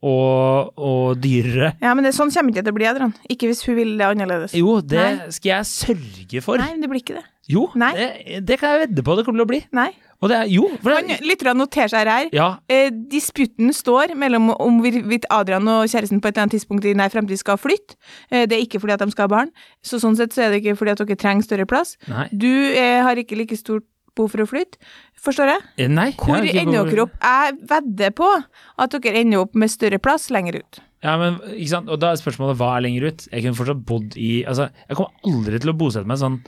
og, 0.00 0.70
og 0.80 1.18
dyrere. 1.20 1.74
Ja, 1.82 1.92
men 1.94 2.06
det, 2.06 2.14
sånn 2.16 2.32
kommer 2.32 2.54
ikke 2.54 2.62
det 2.62 2.70
til 2.70 2.74
å 2.74 2.78
bli, 2.78 2.86
Adrian. 2.88 3.12
Ikke 3.28 3.50
hvis 3.50 3.60
hun 3.66 3.76
vil 3.76 3.96
det 4.00 4.06
annerledes. 4.08 4.54
Jo, 4.56 4.78
det 4.80 5.00
Nei. 5.02 5.32
skal 5.36 5.52
jeg 5.58 5.68
sørge 5.68 6.44
for. 6.44 6.60
Nei, 6.62 6.70
men 6.72 6.84
det 6.86 6.88
blir 6.92 7.02
ikke 7.04 7.18
det. 7.18 7.26
Jo, 7.50 7.66
det, 7.74 8.06
det 8.46 8.56
kan 8.60 8.76
jeg 8.76 8.86
vedde 8.86 9.02
på 9.04 9.16
det 9.18 9.24
kommer 9.26 9.42
til 9.42 9.48
å 9.48 9.50
bli. 9.50 9.60
Nei. 9.76 9.90
Og 10.20 10.28
det 10.28 10.36
er 10.36 10.48
jo 10.52 10.66
for 10.82 10.92
det, 10.92 10.98
Han 11.16 11.24
lytter 11.26 11.48
og 11.50 11.56
noterer 11.62 11.90
seg 11.90 12.08
her? 12.08 12.26
Ja, 12.36 12.48
Eh, 12.70 12.90
disputen 13.12 13.72
står 13.74 14.12
mellom 14.20 14.50
om 14.52 14.80
hvorvidt 14.84 15.24
Adrian 15.32 15.68
og 15.72 15.88
kjæresten 15.88 16.20
på 16.20 16.28
et 16.28 16.36
eller 16.36 16.44
annet 16.46 16.54
tidspunkt 16.58 16.84
i 16.86 16.92
nær 16.96 17.10
fremtid 17.12 17.40
skal 17.40 17.58
flytte. 17.60 17.96
Eh, 18.30 18.44
det 18.46 18.56
er 18.58 18.64
ikke 18.66 18.80
fordi 18.82 18.94
at 18.94 19.02
de 19.04 19.10
skal 19.14 19.26
ha 19.26 19.32
barn, 19.32 19.50
så 19.82 19.98
sånn 20.00 20.16
sett 20.20 20.36
så 20.36 20.44
er 20.46 20.52
det 20.54 20.60
ikke 20.62 20.76
fordi 20.78 20.92
at 20.94 21.02
dere 21.02 21.16
trenger 21.20 21.48
større 21.48 21.66
plass. 21.68 21.96
nei. 22.08 22.28
Du 22.32 22.50
eh, 22.52 23.00
har 23.04 23.16
ikke 23.20 23.36
like 23.40 23.56
stort 23.58 23.88
behov 24.16 24.30
for 24.34 24.44
å 24.44 24.48
flytte, 24.50 24.78
forstår 25.20 25.52
jeg? 25.54 25.64
Eh, 25.78 25.90
nei 25.90 26.10
Hvor 26.18 26.40
jeg 26.44 26.56
ender 26.64 26.88
dere 26.88 27.06
opp? 27.06 27.16
Jeg 27.22 27.58
vedder 27.72 28.14
på 28.16 28.30
at 28.36 28.96
dere 28.96 29.24
ender 29.24 29.44
opp 29.44 29.58
med 29.58 29.72
større 29.72 30.00
plass 30.02 30.30
lenger 30.34 30.60
ut. 30.62 30.80
Ja, 31.00 31.14
men 31.16 31.38
ikke 31.54 31.70
sant, 31.72 31.88
og 31.88 32.00
da 32.02 32.10
er 32.12 32.20
spørsmålet 32.20 32.58
hva 32.60 32.74
er 32.76 32.84
lenger 32.84 33.08
ut? 33.08 33.28
Jeg 33.30 33.44
kunne 33.44 33.56
fortsatt 33.56 33.84
bodd 33.88 34.18
i 34.20 34.42
Altså, 34.44 34.68
jeg 34.88 34.98
kommer 34.98 35.30
aldri 35.30 35.60
til 35.62 35.72
å 35.72 35.78
bosette 35.80 36.08
meg 36.08 36.20
sånn 36.20 36.40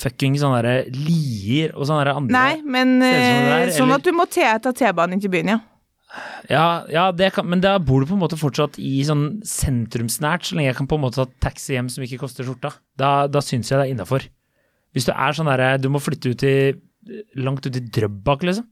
fucking 0.00 0.36
sånne 0.38 0.62
derre 0.62 0.94
Lier 0.94 1.74
og 1.76 1.86
sånne 1.86 2.04
der 2.04 2.18
andre 2.18 2.34
Nei, 2.34 2.62
men 2.62 2.98
det 3.02 3.10
eh, 3.14 3.44
der, 3.46 3.74
sånn 3.74 3.86
eller- 3.86 4.02
at 4.02 4.06
du 4.06 4.12
må 4.12 4.26
ta 4.30 4.72
T-banen 4.72 5.14
inn 5.14 5.22
til 5.22 5.30
byen, 5.30 5.54
ja. 5.54 5.60
Ja, 6.50 6.84
ja 6.90 7.04
det 7.14 7.32
kan, 7.36 7.46
men 7.46 7.62
da 7.62 7.76
bor 7.78 8.02
du 8.02 8.08
på 8.10 8.16
en 8.16 8.22
måte 8.22 8.38
fortsatt 8.38 8.78
i 8.82 9.02
sånn 9.06 9.42
sentrumsnært, 9.46 10.48
så 10.48 10.56
lenge 10.58 10.72
jeg 10.72 10.78
kan 10.80 10.88
på 10.90 10.98
en 10.98 11.04
måte 11.06 11.22
ta 11.22 11.26
taxi 11.46 11.76
hjem 11.76 11.90
som 11.92 12.02
ikke 12.02 12.18
koster 12.22 12.46
skjorta. 12.46 12.72
Da, 12.98 13.28
da 13.30 13.42
syns 13.44 13.70
jeg 13.70 13.78
det 13.78 13.86
er 13.86 13.94
innafor. 13.94 14.26
Hvis 14.90 15.06
du 15.06 15.12
er 15.14 15.36
sånn 15.36 15.46
derre 15.46 15.78
Du 15.78 15.86
må 15.86 16.00
flytte 16.02 16.32
ut 16.32 16.42
i 16.42 16.54
langt 17.34 17.66
ut 17.66 17.76
i 17.76 17.80
Drøbak, 17.80 18.44
liksom. 18.46 18.68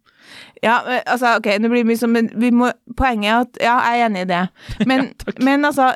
Ja, 0.62 0.82
eh, 0.84 1.02
altså, 1.06 1.36
ok, 1.38 1.46
det 1.62 1.70
blir 1.70 1.86
mye 1.88 1.98
sånn, 2.00 2.12
men 2.12 2.28
vi 2.36 2.50
må, 2.52 2.72
Poenget 2.98 3.30
er 3.30 3.38
at 3.46 3.60
Ja, 3.62 3.76
jeg 3.86 4.02
er 4.02 4.08
enig 4.08 4.26
i 4.26 4.30
det. 4.32 4.42
Men, 4.90 5.12
men 5.44 5.64
altså, 5.64 5.92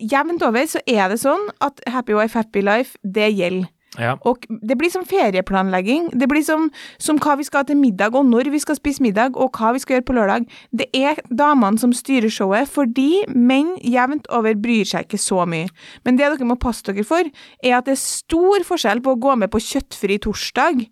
jevnt 0.00 0.42
over 0.42 0.66
så 0.68 0.80
er 0.88 1.10
det 1.12 1.20
sånn 1.22 1.48
at 1.64 1.80
happy 1.92 2.16
wife, 2.16 2.36
happy 2.38 2.62
life, 2.64 2.98
det 3.04 3.30
gjelder. 3.36 3.70
Ja. 3.96 4.16
Og 4.28 4.44
det 4.48 4.76
blir 4.76 4.90
som 4.92 5.06
ferieplanlegging. 5.08 6.10
Det 6.20 6.28
blir 6.28 6.42
som, 6.44 6.68
som 7.00 7.16
hva 7.22 7.36
vi 7.40 7.46
skal 7.48 7.64
til 7.68 7.78
middag, 7.80 8.16
og 8.16 8.26
når 8.28 8.50
vi 8.52 8.60
skal 8.60 8.76
spise 8.76 9.04
middag, 9.04 9.38
og 9.40 9.56
hva 9.56 9.72
vi 9.72 9.80
skal 9.80 9.96
gjøre 9.96 10.06
på 10.08 10.16
lørdag. 10.18 10.48
Det 10.76 10.88
er 10.96 11.20
damene 11.30 11.80
som 11.80 11.94
styrer 11.96 12.32
showet, 12.32 12.68
fordi 12.72 13.24
menn 13.32 13.74
jevnt 13.80 14.28
over 14.36 14.56
bryr 14.60 14.84
seg 14.88 15.06
ikke 15.06 15.20
så 15.22 15.46
mye. 15.48 15.70
Men 16.04 16.20
det 16.20 16.28
dere 16.28 16.48
må 16.48 16.58
passe 16.60 16.84
dere 16.86 17.06
for, 17.08 17.28
er 17.64 17.78
at 17.78 17.88
det 17.88 17.96
er 17.96 18.02
stor 18.02 18.66
forskjell 18.68 19.00
på 19.04 19.16
å 19.16 19.22
gå 19.22 19.36
med 19.40 19.52
på 19.52 19.62
kjøttfri 19.64 20.20
torsdag 20.26 20.84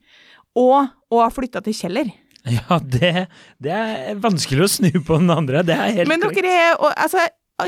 og 0.58 1.14
å 1.14 1.22
ha 1.22 1.30
flytta 1.34 1.64
til 1.64 1.76
Kjeller. 1.76 2.12
Ja, 2.44 2.76
det, 2.76 3.28
det 3.64 3.72
er 3.72 4.18
vanskelig 4.20 4.66
å 4.66 4.68
snu 4.68 4.90
på 5.00 5.16
den 5.16 5.32
andre. 5.32 5.62
Det 5.64 5.72
er 5.80 5.94
helt 5.96 6.10
Men 6.10 6.20
dere 6.20 6.50
er 6.52 6.74
og, 6.76 6.90
altså, 6.92 7.22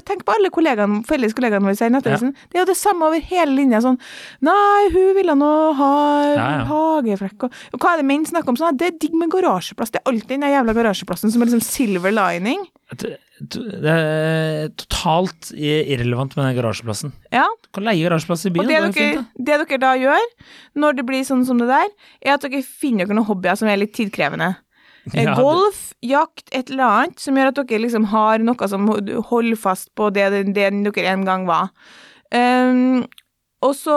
Tenk 0.04 0.24
på 0.26 0.34
alle 0.34 0.50
kollegaene, 0.50 0.98
felles 1.06 1.30
kollegaene 1.36 1.62
våre 1.62 1.86
i 1.86 1.92
Nettavisen. 1.94 2.32
Det 2.50 2.58
er 2.58 2.64
jo 2.64 2.68
det 2.72 2.74
samme 2.74 3.06
over 3.06 3.22
hele 3.22 3.54
linja. 3.54 3.78
Sånn 3.84 3.96
Nei, 4.44 4.88
hun 4.90 5.12
ville 5.14 5.36
nå 5.38 5.50
ha 5.78 5.90
Ja, 6.26 6.46
ja. 6.58 6.64
hageflekk 6.66 7.46
og, 7.46 7.60
og 7.70 7.78
Hva 7.80 7.92
er 7.94 8.02
det 8.02 8.08
menn 8.10 8.26
snakker 8.26 8.50
om? 8.50 8.58
Sånn, 8.58 8.76
det 8.80 8.88
er 8.90 8.96
digg 8.98 9.14
med 9.16 9.30
garasjeplass. 9.30 9.94
Det 9.94 10.02
er 10.02 10.10
alltid 10.10 10.34
den 10.34 10.48
jævla 10.50 10.74
garasjeplassen 10.80 11.32
som 11.32 11.44
er 11.44 11.52
liksom 11.52 11.62
silver 11.64 12.16
lining. 12.18 12.66
Det 12.98 13.14
det 13.40 13.92
er 13.92 14.68
totalt 14.80 15.50
irrelevant 15.52 16.36
med 16.38 16.46
den 16.48 16.56
garasjeplassen. 16.56 17.12
Ja, 17.34 17.44
Du 17.62 17.68
kan 17.76 17.84
leie 17.84 18.00
garasjeplass 18.06 18.46
i 18.46 18.48
og 18.48 18.54
byen. 18.56 18.68
det 18.68 18.72
det 18.72 18.76
er 18.76 18.86
dere, 18.86 19.16
fint, 19.16 19.28
det 19.48 19.58
dere 19.68 19.78
da 19.82 19.90
gjør, 20.00 20.24
når 20.80 20.96
det 20.96 21.04
blir 21.06 21.26
sånn 21.28 21.44
som 21.44 21.58
det 21.60 21.68
der, 21.68 21.90
er 22.24 22.34
at 22.38 22.46
dere 22.46 22.62
finner 22.64 23.04
dere 23.04 23.18
noen 23.18 23.28
hobbyer 23.28 23.58
som 23.60 23.68
er 23.68 23.76
litt 23.82 23.92
tidkrevende. 23.98 24.54
Eh, 25.14 25.22
Ja, 25.22 25.36
det- 25.36 25.42
Golf, 25.44 25.92
jakt, 26.02 26.48
et 26.50 26.68
eller 26.72 26.82
annet 26.82 27.20
som 27.22 27.36
gjør 27.38 27.52
at 27.52 27.60
dere 27.60 27.78
liksom 27.84 28.08
har 28.10 28.38
noe 28.42 28.66
som 28.68 28.88
holder 29.28 29.54
fast 29.56 29.92
på 29.94 30.08
det, 30.12 30.24
det 30.32 30.54
dere 30.56 31.06
en 31.12 31.22
gang 31.24 31.44
var. 31.46 31.68
Um, 32.34 33.04
og, 33.62 33.72
så, 33.78 33.94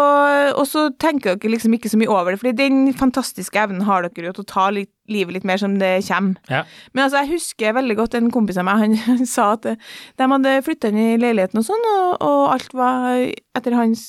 og 0.54 0.68
så 0.70 0.84
tenker 1.02 1.34
dere 1.36 1.56
liksom 1.56 1.74
ikke 1.74 1.90
så 1.90 1.98
mye 1.98 2.12
over 2.14 2.32
det, 2.36 2.40
for 2.44 2.52
den 2.54 2.94
fantastiske 2.94 3.58
evnen 3.58 3.82
har 3.90 4.06
dere 4.06 4.30
jo 4.30 4.36
til 4.38 4.46
å 4.46 4.52
ta 4.54 4.68
litt, 4.70 4.92
livet 5.12 5.38
litt 5.38 5.48
mer 5.48 5.60
som 5.62 5.76
det 5.82 5.92
kommer. 6.08 6.40
Ja. 6.52 6.64
Men 6.94 7.06
altså, 7.06 7.24
jeg 7.24 7.36
husker 7.36 7.76
veldig 7.78 7.98
godt 8.00 8.18
en 8.20 8.32
kompis 8.34 8.60
av 8.62 8.68
meg, 8.70 8.98
han 9.02 9.26
sa 9.36 9.52
at 9.58 9.68
de 9.70 10.30
hadde 10.34 10.56
flytta 10.66 10.92
inn 10.92 11.02
i 11.02 11.10
leiligheten 11.22 11.62
og 11.62 11.68
sånn, 11.68 11.90
og, 11.96 12.16
og 12.26 12.46
alt 12.56 12.74
var 12.78 13.26
etter 13.58 13.78
hans 13.78 14.08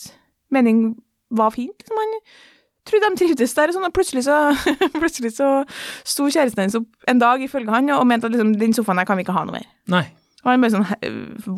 mening 0.55 0.95
var 1.31 1.53
fint. 1.55 1.75
Liksom. 1.79 2.01
Han 2.01 2.17
trodde 2.89 3.11
de 3.11 3.21
trivdes 3.21 3.55
der, 3.57 3.71
og 3.71 3.77
sånn, 3.77 3.89
og 3.89 3.97
plutselig 3.97 4.25
så, 4.27 4.39
plutselig 5.03 5.35
så 5.37 5.51
sto 6.05 6.29
kjæresten 6.31 6.65
hennes 6.65 6.79
opp 6.81 7.11
en 7.11 7.23
dag, 7.23 7.43
ifølge 7.45 7.75
han, 7.75 7.93
og 7.97 8.07
mente 8.09 8.29
at 8.29 8.35
liksom, 8.35 8.57
den 8.61 8.75
sofaen 8.77 9.03
her 9.03 9.09
kan 9.09 9.21
vi 9.21 9.27
ikke 9.27 9.37
ha 9.37 9.45
noe 9.47 9.61
mer. 9.61 9.69
Nei. 9.93 10.07
Og 10.41 10.49
han 10.51 10.63
bare 10.63 10.73
sånn 10.73 10.87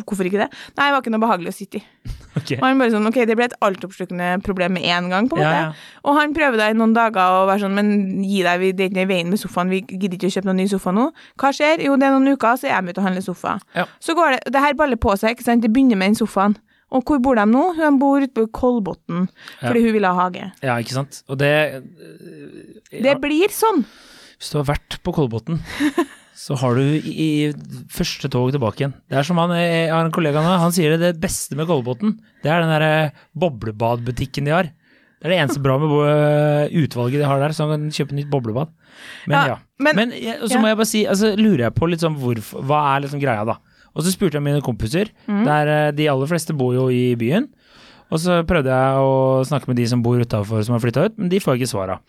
Hvorfor 0.03 0.27
ikke 0.27 0.41
det? 0.41 0.49
Nei, 0.77 0.87
det 0.89 0.93
var 0.95 1.03
ikke 1.05 1.13
noe 1.15 1.23
behagelig 1.23 1.53
å 1.53 1.57
sitte 1.61 1.79
i. 1.81 1.85
Okay. 2.33 2.57
Og 2.57 2.63
han 2.65 2.79
bare 2.81 2.89
sånn 2.95 3.05
Ok, 3.11 3.19
det 3.29 3.35
ble 3.37 3.45
et 3.45 3.55
altoppslukende 3.61 4.29
problem 4.43 4.73
med 4.79 4.87
en 4.89 5.11
gang, 5.13 5.27
på 5.29 5.37
en 5.37 5.43
måte. 5.45 5.53
ja. 5.53 5.99
Og 6.09 6.17
han 6.17 6.33
prøver 6.33 6.57
da 6.57 6.71
i 6.73 6.77
noen 6.79 6.95
dager 6.97 7.21
å 7.43 7.43
være 7.47 7.61
sånn 7.67 7.75
Men 7.77 7.91
gi 8.25 8.39
deg, 8.43 8.57
vi- 8.63 8.71
det 8.73 8.87
er 8.87 8.89
ikke 8.89 8.97
noe 8.97 9.05
i 9.05 9.11
veien 9.13 9.29
med 9.29 9.39
sofaen, 9.43 9.69
vi 9.69 9.83
gidder 9.85 10.17
ikke 10.17 10.31
å 10.31 10.35
kjøpe 10.39 10.49
noen 10.49 10.57
ny 10.63 10.67
sofa 10.73 10.95
nå. 10.97 11.05
Hva 11.37 11.51
skjer? 11.53 11.83
Jo, 11.85 11.99
det 12.01 12.09
er 12.09 12.15
noen 12.17 12.33
uker, 12.33 12.57
så 12.57 12.71
er 12.71 12.73
jeg 12.79 12.85
med 12.87 12.97
ut 12.97 13.03
og 13.03 13.05
handler 13.11 13.27
sofa. 13.27 13.59
Ja. 13.77 13.85
Så 14.01 14.17
går 14.17 14.39
det 14.39 14.41
Det 14.57 14.63
her 14.65 14.73
baller 14.81 14.97
på 14.97 15.13
seg, 15.21 15.37
ikke 15.37 15.45
sant. 15.45 15.61
Det 15.63 15.71
begynner 15.77 16.01
med 16.01 16.15
den 16.15 16.19
sofaen. 16.23 16.57
Og 16.91 17.05
hvor 17.05 17.21
bor 17.25 17.37
de 17.37 17.45
nå? 17.53 17.67
Hun 17.77 17.99
bor 18.01 18.21
ute 18.25 18.33
på 18.37 18.49
Kolbotn 18.53 19.29
fordi 19.61 19.85
hun 19.85 19.93
vil 19.93 20.05
ha 20.09 20.15
hage. 20.25 20.49
Ja, 20.65 20.75
ikke 20.81 20.97
sant. 20.97 21.21
Og 21.29 21.37
det 21.41 21.85
Det 22.91 23.15
blir 23.21 23.49
sånn. 23.53 23.85
Hvis 24.41 24.51
du 24.53 24.59
har 24.59 24.67
vært 24.73 24.99
på 25.05 25.13
Kolbotn, 25.15 25.61
så 26.35 26.57
har 26.59 26.75
du 26.79 26.83
i, 26.83 27.13
i 27.13 27.87
første 27.93 28.29
tog 28.33 28.51
tilbake 28.55 28.81
igjen. 28.83 28.95
Det 29.11 29.19
er 29.21 29.27
som 29.29 29.39
han, 29.39 29.51
jeg 29.59 29.91
har 29.93 30.05
en 30.07 30.15
kollega 30.15 30.41
nå, 30.43 30.55
han 30.63 30.73
sier 30.75 30.95
det, 30.97 31.01
det 31.13 31.21
beste 31.23 31.57
med 31.59 31.69
Kolbotn, 31.69 32.15
det 32.43 32.51
er 32.51 32.63
den 32.65 32.73
derre 32.73 32.93
boblebadbutikken 33.39 34.49
de 34.49 34.55
har. 34.55 34.71
Det 35.23 35.29
er 35.29 35.35
det 35.37 35.39
eneste 35.45 35.63
bra 35.63 35.77
med 35.79 35.93
øh, 35.93 36.73
utvalget 36.83 37.21
de 37.23 37.29
har 37.31 37.39
der, 37.45 37.53
så 37.55 37.69
han 37.69 37.77
kan 37.85 37.93
kjøpe 37.95 38.17
nytt 38.19 38.31
boblebad. 38.33 38.73
Men 39.31 39.37
ja. 39.39 39.45
Ja, 39.53 39.59
men- 39.79 39.97
Men, 39.97 40.11
jeg- 40.19 40.41
så 40.49 40.55
ja. 40.57 40.61
må 40.61 40.67
jeg 40.73 40.77
bare 40.81 40.87
si, 40.91 41.05
altså 41.07 41.37
lurer 41.39 41.67
jeg 41.69 41.75
på 41.75 41.87
litt 41.89 42.01
sånn 42.03 42.17
hvorfor 42.19 42.63
Hva 42.67 42.97
er 42.97 43.01
liksom 43.05 43.21
greia, 43.23 43.45
da? 43.47 43.59
Og 43.95 44.03
så 44.03 44.11
spurte 44.11 44.35
jeg 44.35 44.43
mine 44.43 44.61
kompiser, 44.65 45.11
Mm. 45.29 45.45
der 45.45 45.93
de 45.93 46.09
aller 46.09 46.27
fleste 46.27 46.57
bor 46.57 46.73
jo 46.75 46.89
i 46.89 47.15
byen. 47.15 47.49
Og 48.13 48.21
så 48.21 48.43
prøvde 48.45 48.69
jeg 48.69 49.05
å 49.07 49.13
snakke 49.49 49.71
med 49.71 49.79
de 49.81 49.87
som 49.89 50.03
bor 50.05 50.21
utafor 50.21 50.61
som 50.67 50.77
har 50.77 50.83
flytta 50.85 51.07
ut, 51.09 51.15
men 51.17 51.31
de 51.33 51.41
får 51.41 51.55
jeg 51.57 51.63
ikke 51.63 51.71
svar 51.71 51.95
av. 51.95 52.03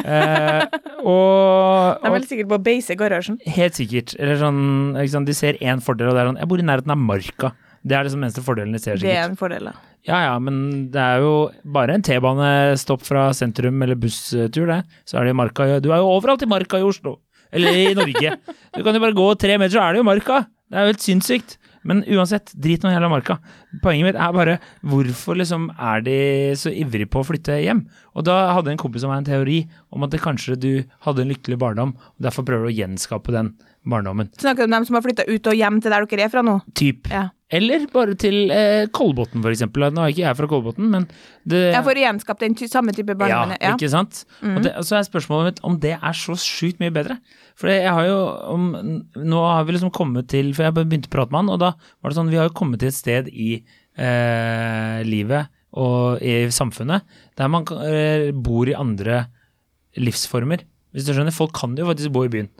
Eh, 0.00 0.62
og, 1.04 1.98
De 2.02 2.08
er 2.08 2.14
vel 2.16 2.28
sikkert 2.30 2.50
på 2.54 2.60
beise 2.64 2.94
i 2.94 2.98
garasjen. 3.00 3.36
Helt 3.58 3.76
sikkert. 3.76 4.14
Eller 4.16 4.40
sånn, 4.40 4.62
liksom, 4.96 5.26
De 5.28 5.36
ser 5.36 5.60
én 5.60 5.82
fordel, 5.84 6.08
og 6.08 6.16
det 6.16 6.22
er 6.22 6.30
sånn 6.30 6.40
Jeg 6.40 6.48
bor 6.48 6.62
i 6.62 6.66
nærheten 6.70 6.94
av 6.94 7.00
Marka. 7.00 7.52
Det 7.82 7.96
er 7.98 8.06
liksom 8.06 8.22
den 8.22 8.28
eneste 8.30 8.44
fordelen 8.46 8.72
de 8.76 8.80
ser, 8.80 8.96
sikkert. 8.96 9.10
Det 9.10 9.18
er 9.18 9.26
en 9.28 9.40
fordel, 9.40 9.68
da. 9.72 9.74
Ja 10.06 10.18
ja, 10.24 10.32
men 10.42 10.56
det 10.94 11.02
er 11.02 11.20
jo 11.22 11.34
bare 11.76 11.94
en 11.94 12.02
T-banestopp 12.06 13.04
fra 13.06 13.28
sentrum 13.38 13.84
eller 13.84 13.98
busstur, 13.98 14.64
det. 14.70 14.80
Så 15.06 15.18
er 15.18 15.28
det 15.28 15.34
i 15.34 15.38
Marka. 15.38 15.68
Du 15.82 15.90
er 15.92 16.00
jo 16.02 16.08
overalt 16.14 16.42
i 16.42 16.50
Marka 16.50 16.80
i 16.80 16.86
Oslo. 16.86 17.18
Eller 17.52 17.76
i 17.76 17.92
Norge. 17.94 18.32
Du 18.72 18.80
kan 18.82 18.96
jo 18.96 19.02
bare 19.04 19.14
gå 19.18 19.26
tre 19.38 19.58
meter, 19.60 19.76
så 19.76 19.84
er 19.84 19.94
det 19.94 20.00
jo 20.02 20.08
Marka. 20.08 20.40
Det 20.72 20.78
er 20.78 20.86
jo 20.86 20.94
helt 20.94 21.04
sinnssykt. 21.04 21.58
Men 21.88 22.04
uansett, 22.06 22.52
drit 22.54 22.84
nå 22.84 22.92
hele 22.92 23.10
Marka. 23.10 23.38
Poenget 23.82 24.10
mitt 24.10 24.20
er 24.20 24.36
bare 24.36 24.56
hvorfor 24.86 25.38
liksom 25.38 25.68
er 25.74 26.04
de 26.06 26.16
så 26.58 26.70
ivrige 26.70 27.10
på 27.10 27.22
å 27.22 27.26
flytte 27.26 27.58
hjem? 27.62 27.84
Og 28.14 28.26
da 28.28 28.38
hadde 28.56 28.74
en 28.74 28.80
kompis 28.80 29.06
av 29.06 29.12
meg 29.12 29.22
en 29.22 29.30
teori 29.32 29.58
om 29.90 30.06
at 30.06 30.14
det 30.14 30.22
kanskje 30.22 30.58
du 30.62 30.70
hadde 31.06 31.24
en 31.24 31.32
lykkelig 31.32 31.58
barndom, 31.62 31.94
og 31.96 32.26
derfor 32.26 32.46
prøver 32.46 32.68
du 32.68 32.72
å 32.72 32.78
gjenskape 32.82 33.34
den 33.34 33.54
barndommen. 33.88 34.30
Snakker 34.38 34.64
du 34.64 34.70
om 34.70 34.76
dem 34.78 34.88
som 34.88 34.98
har 34.98 35.04
flytta 35.04 35.26
ut 35.28 35.50
og 35.50 35.58
hjem 35.58 35.80
til 35.82 35.94
der 35.94 36.06
dere 36.06 36.26
er 36.28 36.32
fra 36.32 36.44
nå? 36.46 36.60
Typ. 36.78 37.10
Ja. 37.10 37.30
Eller 37.52 37.84
bare 37.92 38.14
til 38.16 38.48
eh, 38.54 38.86
Kolbotn, 38.94 39.42
eksempel. 39.50 39.84
Nå 39.92 40.06
er 40.06 40.14
ikke 40.14 40.24
jeg 40.24 40.38
fra 40.38 40.48
Kolbotn, 40.48 40.88
men 40.92 41.06
det 41.48 41.60
Jeg 41.74 41.84
får 41.84 42.00
gjenskapt 42.00 42.44
den 42.46 42.56
samme 42.72 42.94
type 42.96 43.16
barndom. 43.18 43.52
ja, 43.58 43.74
ikke 43.74 43.90
sant? 43.92 44.22
Og, 44.40 44.62
det, 44.64 44.72
og 44.80 44.86
så 44.88 44.96
er 44.98 45.08
spørsmålet 45.08 45.50
mitt 45.50 45.62
om 45.68 45.76
det 45.82 45.94
er 45.98 46.16
så 46.16 46.36
sjukt 46.40 46.80
mye 46.80 46.94
bedre. 46.94 47.18
For 47.60 47.68
jeg 47.68 47.92
har 47.92 48.08
jo 48.08 48.18
om, 48.54 48.70
Nå 49.20 49.42
har 49.44 49.66
vi 49.68 49.74
liksom 49.76 49.92
kommet 49.92 50.30
til 50.32 50.54
For 50.56 50.64
jeg 50.64 50.72
begynte 50.78 51.10
å 51.10 51.12
prate 51.12 51.34
med 51.34 51.42
han, 51.42 51.50
og 51.52 51.60
da 51.60 51.74
var 51.76 52.10
det 52.10 52.16
sånn 52.16 52.30
Vi 52.32 52.38
har 52.40 52.48
jo 52.48 52.54
kommet 52.56 52.80
til 52.80 52.88
et 52.88 52.96
sted 52.96 53.28
i 53.28 53.50
eh, 53.60 55.02
livet 55.04 55.52
og 55.72 56.20
i 56.20 56.50
samfunnet 56.52 57.04
der 57.38 57.48
man 57.48 57.64
eh, 57.84 58.28
bor 58.32 58.68
i 58.68 58.76
andre 58.76 59.22
livsformer. 59.96 60.64
Hvis 60.92 61.06
du 61.08 61.14
skjønner. 61.14 61.32
Folk 61.32 61.54
kan 61.56 61.76
jo 61.76 61.88
faktisk 61.88 62.12
bo 62.12 62.24
i 62.26 62.32
byen. 62.32 62.50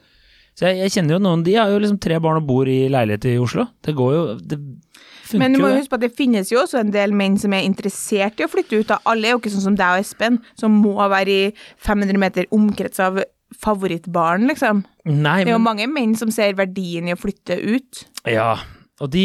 Så 0.59 0.68
jeg, 0.68 0.82
jeg 0.82 0.92
kjenner 0.97 1.16
jo 1.16 1.23
noen 1.25 1.42
De 1.47 1.54
har 1.56 1.71
jo 1.73 1.78
liksom 1.80 2.00
tre 2.02 2.18
barn 2.21 2.42
og 2.42 2.49
bor 2.49 2.68
i 2.68 2.85
leilighet 2.92 3.30
i 3.30 3.38
Oslo. 3.40 3.66
Det 3.85 3.94
går 3.97 4.11
jo 4.12 4.25
Det 4.37 4.59
funker 4.61 5.40
Men 5.40 5.56
du 5.56 5.62
må 5.62 5.71
jo, 5.73 5.78
huske 5.80 5.94
på 5.94 6.00
at 6.00 6.04
det 6.04 6.12
finnes 6.18 6.52
jo 6.52 6.61
også 6.61 6.82
en 6.82 6.92
del 6.92 7.14
menn 7.16 7.38
som 7.40 7.54
er 7.56 7.64
interessert 7.64 8.40
i 8.40 8.44
å 8.44 8.50
flytte 8.52 8.82
ut. 8.82 8.90
Da. 8.90 9.00
Alle 9.09 9.30
er 9.30 9.37
jo 9.37 9.40
ikke 9.40 9.54
sånn 9.54 9.68
som 9.71 9.78
deg 9.78 9.97
og 9.97 10.04
Espen, 10.04 10.42
som 10.61 10.75
må 10.85 10.99
være 11.00 11.32
i 11.32 11.47
500 11.87 12.21
meter 12.21 12.50
omkrets 12.52 13.00
av 13.00 13.23
favorittbaren, 13.62 14.47
liksom. 14.49 14.85
Nei, 15.09 15.42
Det 15.44 15.52
er 15.52 15.56
jo 15.56 15.62
mange 15.62 15.88
menn 15.90 16.14
som 16.18 16.30
ser 16.32 16.54
verdien 16.59 17.09
i 17.09 17.14
å 17.16 17.21
flytte 17.21 17.59
ut. 17.61 18.04
Ja, 18.28 18.54
og 19.02 19.11
de 19.11 19.23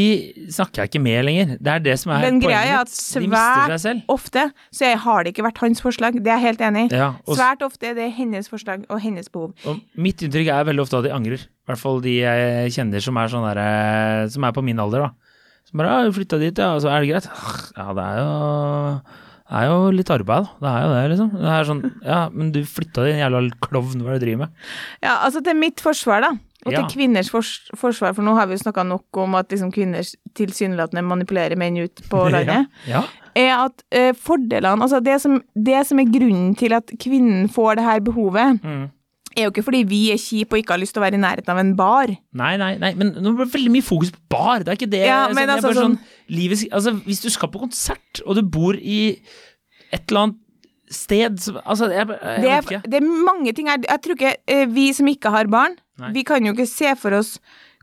snakker 0.49 0.81
jeg 0.81 0.89
ikke 0.89 1.01
med 1.05 1.25
lenger. 1.27 1.51
Det 1.61 1.69
er 1.73 1.83
det 1.85 1.93
som 2.01 2.13
er 2.15 2.25
Den 2.25 2.39
greia 2.41 2.63
er 2.65 2.79
at 2.81 2.89
svært 2.89 3.75
selv. 3.83 4.01
ofte 4.09 4.47
så 4.73 4.89
jeg 4.89 4.97
har 5.03 5.23
det 5.23 5.35
ikke 5.35 5.45
vært 5.45 5.61
hans 5.61 5.83
forslag, 5.83 6.17
det 6.17 6.31
er 6.31 6.39
jeg 6.39 6.45
helt 6.47 6.63
enig 6.65 6.87
i. 6.87 6.97
Ja, 6.97 7.11
Svært 7.29 7.61
ofte 7.67 7.91
er 7.91 7.93
det 7.99 8.09
hennes 8.17 8.49
forslag 8.49 8.87
og 8.89 8.99
hennes 9.03 9.29
behov. 9.29 9.53
og 9.69 9.77
mitt 9.95 10.23
inntrykk 10.25 10.49
er 10.49 10.65
veldig 10.71 10.81
ofte 10.87 10.97
at 10.97 11.05
de 11.05 11.13
angrer. 11.13 11.45
I 11.45 11.69
hvert 11.69 11.83
fall 11.83 12.01
de 12.01 12.17
jeg 12.23 12.73
kjenner 12.73 13.03
som 13.03 13.17
er 13.21 13.29
der, 13.29 14.29
Som 14.33 14.43
er 14.43 14.51
på 14.55 14.63
min 14.65 14.79
alder, 14.79 15.07
da. 15.07 15.09
Som 15.69 15.77
bare 15.77 15.93
ja, 16.05 16.11
'Flytta 16.11 16.39
dit, 16.39 16.57
ja, 16.57 16.73
og 16.73 16.81
så 16.81 16.89
er 16.89 17.01
det 17.03 17.09
greit'. 17.11 17.29
Ja, 17.77 17.93
det 17.93 18.03
er 18.03 18.17
jo 18.23 19.01
det 19.47 19.55
er 19.55 19.69
jo 19.71 19.91
litt 19.95 20.09
arbeid, 20.11 20.43
da. 20.43 20.55
Det 20.59 20.71
er 20.75 20.81
jo 20.83 20.89
det, 20.91 21.03
liksom. 21.13 21.29
Det 21.39 21.51
er 21.55 21.67
sånn, 21.69 21.83
ja, 22.03 22.17
men 22.35 22.49
du 22.51 22.59
flytta 22.67 23.05
din 23.07 23.21
jævla 23.21 23.39
klovn, 23.63 24.01
hva 24.03 24.11
er 24.11 24.17
det 24.17 24.19
du 24.19 24.25
driver 24.25 24.41
med? 24.43 24.49
Ja, 25.05 25.13
altså 25.23 25.39
til 25.43 25.55
mitt 25.55 25.79
forsvar, 25.79 26.25
da. 26.25 26.31
Og 26.67 26.73
Ja. 26.73 26.81
til 26.83 26.97
kvinners 26.99 27.29
fors 27.31 27.49
forsvar, 27.79 28.13
for 28.13 28.21
nå 28.27 28.35
har 28.35 28.45
vi 28.49 28.53
jo 28.57 28.63
snakka 28.65 28.83
nok 28.85 29.17
om 29.23 29.35
at 29.39 29.47
liksom 29.49 29.71
kvinner 29.73 30.03
tilsynelatende 30.35 31.01
manipulerer 31.07 31.55
menn 31.57 31.77
ut 31.81 32.01
på 32.11 32.25
landet. 32.33 32.67
Ja. 32.87 33.03
er 33.37 33.51
at 33.67 33.83
eh, 33.93 34.13
fordelene 34.17 34.81
Altså 34.81 34.99
det 35.03 35.19
som, 35.21 35.41
det 35.55 35.83
som 35.87 35.99
er 36.01 36.05
grunnen 36.09 36.55
til 36.57 36.73
at 36.73 36.89
kvinnen 36.99 37.47
får 37.53 37.75
det 37.77 37.83
her 37.85 37.99
behovet, 38.01 38.59
Mm. 38.63 38.89
er 39.37 39.43
jo 39.45 39.51
ikke 39.51 39.63
fordi 39.67 39.83
vi 39.85 39.99
er 40.11 40.17
kjipe 40.17 40.53
og 40.55 40.57
ikke 40.63 40.73
har 40.73 40.79
lyst 40.81 40.93
til 40.95 41.01
å 41.03 41.05
være 41.05 41.13
i 41.19 41.21
nærheten 41.21 41.49
av 41.53 41.59
en 41.61 41.75
bar. 41.77 42.07
Nei, 42.33 42.57
nei, 42.57 42.71
nei, 42.81 42.93
men 42.97 43.11
nå 43.13 43.35
ble 43.37 43.45
det 43.45 43.53
veldig 43.53 43.71
mye 43.75 43.85
fokus 43.85 44.09
på 44.11 44.17
bar. 44.33 44.63
Det 44.65 44.69
er 44.73 44.79
ikke 44.79 44.89
det. 44.89 45.03
Ja, 45.05 45.27
sånn, 45.29 45.37
altså 45.53 45.67
bare 45.69 45.83
sånn- 45.83 45.99
livet, 46.29 46.65
altså, 46.73 46.95
Hvis 47.05 47.21
du 47.21 47.29
skal 47.29 47.49
på 47.53 47.59
konsert, 47.61 48.21
og 48.25 48.35
du 48.35 48.41
bor 48.41 48.73
i 48.73 49.19
et 49.93 50.09
eller 50.09 50.19
annet 50.23 50.35
sted 50.89 51.37
som, 51.39 51.59
Altså, 51.65 51.91
jeg, 51.91 52.07
jeg, 52.07 52.41
Det 52.41 52.41
vet 52.41 52.49
er, 52.49 52.61
ikke. 52.79 52.81
det 52.89 53.03
er 53.03 53.23
mange 53.29 53.53
ting 53.53 53.67
her. 53.67 53.77
Jeg 53.87 54.01
tror 54.01 54.15
ikke 54.17 54.33
eh, 54.47 54.65
vi 54.65 54.91
som 54.93 55.05
ikke 55.07 55.29
har 55.29 55.45
barn, 55.45 55.75
Nei. 55.97 56.11
vi 56.13 56.23
kan 56.27 56.45
jo 56.45 56.53
ikke 56.53 56.69
se 56.69 56.93
for 56.99 57.17
oss 57.17 57.37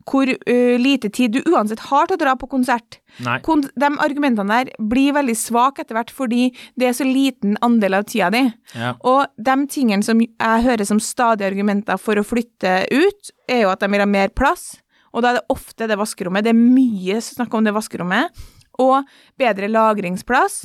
hvor 0.05 0.29
uh, 0.29 0.75
lite 0.77 1.09
tid 1.09 1.33
du 1.33 1.41
uansett 1.49 1.81
har 1.89 2.09
til 2.09 2.19
å 2.19 2.21
dra 2.21 2.35
på 2.37 2.49
konsert. 2.53 2.99
Kon 3.47 3.63
de 3.65 3.89
argumentene 4.05 4.59
der 4.61 4.73
blir 4.91 5.15
veldig 5.17 5.37
svake 5.39 5.85
etter 5.85 5.97
hvert 5.97 6.13
fordi 6.13 6.51
det 6.77 6.91
er 6.91 6.97
så 6.99 7.07
liten 7.09 7.57
andel 7.65 8.01
av 8.01 8.09
tida 8.11 8.29
di. 8.35 8.43
Ja. 8.75 8.95
Og 9.01 9.33
de 9.37 9.57
tingene 9.73 10.05
som 10.05 10.21
jeg 10.21 10.67
hører 10.67 10.85
som 10.89 11.01
stadige 11.03 11.49
argumenter 11.49 12.01
for 12.01 12.21
å 12.21 12.27
flytte 12.27 12.83
ut, 12.93 13.33
er 13.49 13.65
jo 13.65 13.73
at 13.73 13.81
de 13.81 13.91
vil 13.95 14.05
ha 14.05 14.11
mer 14.11 14.35
plass, 14.37 14.75
og 15.15 15.23
da 15.23 15.31
er 15.31 15.39
det 15.39 15.55
ofte 15.55 15.89
det 15.89 15.99
vaskerommet. 15.99 16.45
Det 16.45 16.53
er 16.53 16.59
mye 16.59 17.21
snakk 17.23 17.55
om 17.55 17.65
det 17.65 17.75
vaskerommet. 17.77 18.45
Og 18.83 19.07
bedre 19.39 19.69
lagringsplass. 19.71 20.65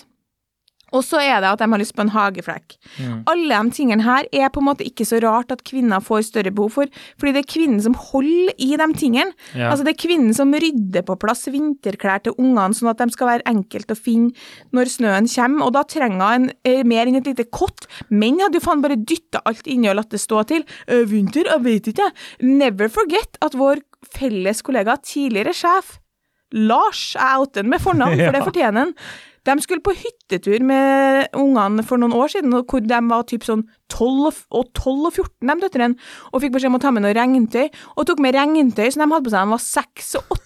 Og 0.96 1.03
så 1.05 1.22
er 1.22 1.41
det 1.41 1.51
at 1.51 1.62
de 1.62 1.67
har 1.72 1.81
lyst 1.81 1.96
på 1.98 2.03
en 2.05 2.13
hageflekk. 2.13 2.75
Mm. 2.98 3.22
Alle 3.29 3.60
de 3.60 3.75
tingene 3.75 4.05
her 4.05 4.27
er 4.34 4.51
på 4.53 4.63
en 4.63 4.69
måte 4.69 4.88
ikke 4.88 5.08
så 5.08 5.22
rart 5.24 5.53
at 5.53 5.63
kvinner 5.67 6.03
får 6.03 6.25
større 6.29 6.53
behov 6.55 6.74
for, 6.77 6.91
fordi 7.19 7.36
det 7.36 7.43
er 7.43 7.51
kvinnen 7.53 7.84
som 7.84 7.98
holder 8.10 8.53
i 8.58 8.72
de 8.79 8.89
tingene. 9.00 9.36
Ja. 9.53 9.69
Altså 9.72 9.86
Det 9.88 9.96
er 9.96 10.01
kvinnen 10.01 10.36
som 10.36 10.53
rydder 10.53 11.05
på 11.05 11.17
plass 11.22 11.48
vinterklær 11.51 12.24
til 12.25 12.38
ungene, 12.38 12.75
sånn 12.77 12.91
at 12.91 13.01
de 13.01 13.10
skal 13.15 13.34
være 13.34 13.48
enkelt 13.50 13.93
å 13.93 13.98
finne 13.98 14.34
når 14.75 14.91
snøen 14.96 15.29
kommer, 15.29 15.67
og 15.67 15.75
da 15.77 15.86
trenger 15.88 16.19
hun 16.19 16.50
en, 16.50 16.51
eh, 16.65 16.84
mer 16.84 17.08
enn 17.08 17.19
et 17.19 17.29
lite 17.29 17.50
kott. 17.50 17.88
Menn 18.10 18.39
hadde 18.39 18.60
jo 18.60 18.65
faen 18.65 18.81
bare 18.81 18.98
dytta 18.98 19.41
alt 19.46 19.67
inni 19.67 19.89
og 19.89 20.00
latt 20.00 20.10
det 20.10 20.22
stå 20.22 20.46
til. 20.48 20.65
«Øh, 20.89 21.05
vinter, 21.05 21.46
jeg 21.46 21.63
vet 21.63 21.88
ikke. 21.93 22.12
Never 22.41 22.89
forget 22.89 23.38
at 23.41 23.53
vår 23.53 23.81
felles 24.05 24.62
kollega, 24.62 24.98
tidligere 25.03 25.53
sjef, 25.53 26.00
Lars, 26.51 27.13
jeg 27.13 27.38
outer 27.38 27.62
han 27.62 27.69
med 27.69 27.81
fornavn, 27.84 28.17
for 28.17 28.34
det 28.34 28.46
fortjener 28.48 28.79
han. 28.88 28.93
De 29.49 29.63
skulle 29.65 29.83
på 29.85 29.95
hyttetur 29.97 30.61
med 30.65 31.33
ungene 31.37 31.85
for 31.87 32.01
noen 32.01 32.13
år 32.13 32.33
siden, 32.35 32.53
hvor 32.53 32.83
de 32.85 32.99
var 33.09 33.25
typ 33.29 33.47
sånn 33.47 33.65
12 33.89 34.27
og, 34.29 34.43
og 34.53 34.69
12 34.77 35.07
og 35.09 35.13
14, 35.15 35.49
de 35.49 35.57
døtrene, 35.63 36.11
og 36.29 36.43
fikk 36.43 36.53
beskjed 36.55 36.71
om 36.73 36.77
å 36.77 36.83
ta 36.83 36.93
med 36.93 37.05
noe 37.05 37.15
regntøy, 37.17 37.65
og 37.95 38.05
tok 38.09 38.21
med 38.23 38.37
regntøy 38.37 38.85
som 38.93 39.03
de 39.03 39.09
hadde 39.09 39.25
på 39.25 39.33
seg 39.33 39.39
da 39.39 39.47
de 39.47 39.55
var 39.55 39.65
6 39.65 40.13
og 40.21 40.37
8. 40.37 40.45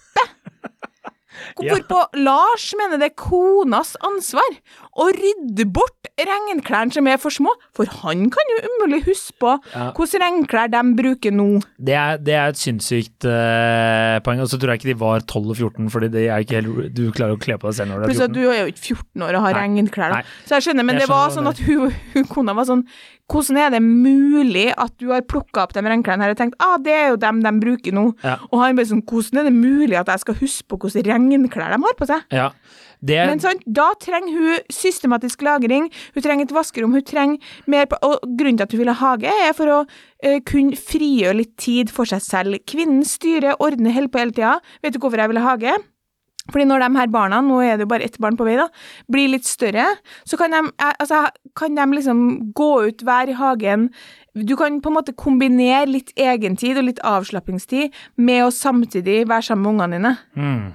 Ja. 1.60 1.74
Hvorpå 1.74 1.98
Lars 2.24 2.64
mener 2.78 2.98
det 2.98 3.08
er 3.10 3.16
konas 3.18 3.92
ansvar 4.06 4.54
å 5.02 5.08
rydde 5.12 5.66
bort 5.76 6.03
regnklærne 6.18 6.94
som 6.94 7.06
er 7.10 7.18
for 7.18 7.34
små, 7.34 7.50
for 7.74 7.88
han 8.02 8.28
kan 8.30 8.50
jo 8.52 8.58
umulig 8.70 9.00
huske 9.08 9.34
på 9.42 9.54
Ja. 9.74 9.90
hvilke 9.96 10.20
regnklær 10.22 10.70
de 10.70 10.82
bruker 10.94 11.32
nå. 11.34 11.46
Det 11.78 11.94
er, 11.98 12.16
det 12.22 12.34
er 12.38 12.52
et 12.52 12.60
sinnssykt 12.60 13.26
uh, 13.26 14.20
poeng. 14.22 14.40
Og 14.44 14.48
så 14.48 14.58
tror 14.60 14.74
jeg 14.74 14.82
ikke 14.82 14.92
de 14.92 15.00
var 15.00 15.24
12 15.26 15.50
og 15.50 15.56
14, 15.56 15.90
fordi 15.90 16.10
helt, 16.14 16.94
du 16.94 17.10
klarer 17.10 17.34
å 17.34 17.40
kle 17.40 17.58
på 17.58 17.66
deg 17.70 17.74
selv 17.80 17.90
når 17.90 18.04
du 18.04 18.06
Pluss 18.12 18.20
er 18.22 18.28
at 18.28 18.30
14. 18.30 18.38
du 18.38 18.50
er 18.52 18.60
jo 18.60 18.70
ikke 18.70 18.84
14 18.94 19.26
år 19.26 19.34
og 19.40 19.46
har 19.48 19.58
regnklær. 19.58 20.14
da. 20.14 20.22
Nei. 20.22 20.38
Så 20.46 20.54
jeg 20.58 20.68
skjønner, 20.68 20.84
men 20.86 21.00
Jeg 21.00 21.06
det 21.08 21.10
var 21.10 21.34
sånn 21.34 21.50
at 21.50 21.58
hun, 21.66 21.94
hun 22.14 22.24
kona 22.30 22.54
var 22.54 22.70
sånn 22.70 22.86
Hvordan 23.32 23.56
er 23.56 23.70
det 23.72 23.80
mulig 23.80 24.66
at 24.76 24.92
du 25.00 25.08
har 25.08 25.24
plukka 25.24 25.62
opp 25.64 25.72
de 25.72 25.80
regnklærne 25.80 26.26
her 26.26 26.34
og 26.34 26.40
tenkt 26.40 26.58
ah, 26.60 26.76
det 26.82 26.92
er 26.92 27.06
jo 27.14 27.20
dem 27.22 27.40
de 27.44 27.52
bruker 27.62 27.94
nå? 27.96 28.10
Ja. 28.24 28.36
Og 28.50 28.60
han 28.60 28.76
bare 28.76 28.90
sånn 28.90 29.04
Hvordan 29.08 29.40
er 29.40 29.48
det 29.48 29.54
mulig 29.56 29.96
at 29.96 30.10
jeg 30.12 30.24
skal 30.26 30.40
huske 30.42 30.66
på 30.68 30.80
hvilke 30.82 31.06
regnklær 31.08 31.72
de 31.72 31.80
har 31.86 31.96
på 31.96 32.08
seg? 32.10 32.26
Ja. 32.34 32.50
Det, 33.04 33.18
Men 33.28 33.40
sånn, 33.42 33.60
da 33.68 33.90
trenger 34.00 34.32
hun 34.32 34.68
systematisk 34.72 35.42
lagring, 35.44 35.90
hun 36.14 36.24
trenger 36.24 36.46
et 36.46 36.54
vaskerom, 36.56 36.94
hun 36.96 37.04
trenger 37.04 37.56
mer 37.68 37.88
på, 37.90 37.98
Og 38.00 38.22
grunnen 38.38 38.60
til 38.60 38.64
at 38.64 38.72
hun 38.72 38.80
vil 38.80 38.92
ha 38.92 38.96
hage, 38.96 39.32
er 39.48 39.52
for 39.56 39.72
å 39.72 39.80
uh, 39.84 40.38
kunne 40.48 40.78
frigjøre 40.78 41.36
litt 41.42 41.52
tid 41.60 41.92
for 41.92 42.08
seg 42.08 42.22
selv. 42.24 42.60
Kvinnen 42.64 43.04
styrer, 43.04 43.58
ordner, 43.60 43.92
holder 43.92 44.12
på 44.12 44.22
hele 44.22 44.36
tida. 44.36 44.54
Vet 44.80 44.96
du 44.96 45.02
hvorfor 45.02 45.20
jeg 45.20 45.32
vil 45.34 45.42
ha 45.42 45.52
hage? 45.52 45.76
Fordi 46.52 46.66
når 46.68 46.82
de 46.84 46.98
her 46.98 47.08
barna, 47.12 47.38
nå 47.40 47.62
er 47.64 47.78
det 47.78 47.86
jo 47.86 47.92
bare 47.94 48.04
ett 48.04 48.18
barn 48.20 48.36
på 48.36 48.44
vei, 48.44 48.58
da, 48.60 48.66
blir 49.10 49.30
litt 49.32 49.46
større, 49.48 49.86
så 50.28 50.36
kan 50.36 50.52
de, 50.52 50.60
eh, 50.76 50.92
altså, 51.00 51.22
kan 51.56 51.74
de 51.78 51.86
liksom 51.96 52.52
gå 52.52 52.70
ut 52.90 53.04
hver 53.06 53.32
i 53.32 53.36
hagen. 53.38 53.88
Du 54.36 54.52
kan 54.60 54.80
på 54.84 54.92
en 54.92 54.98
måte 54.98 55.16
kombinere 55.16 55.88
litt 55.88 56.12
egentid 56.20 56.76
og 56.76 56.88
litt 56.90 57.00
avslappingstid 57.00 57.94
med 58.20 58.44
å 58.44 58.52
samtidig 58.52 59.22
være 59.30 59.48
sammen 59.48 59.64
med 59.64 59.72
ungene 59.72 59.96
dine. 59.96 60.16
mm, 60.36 60.74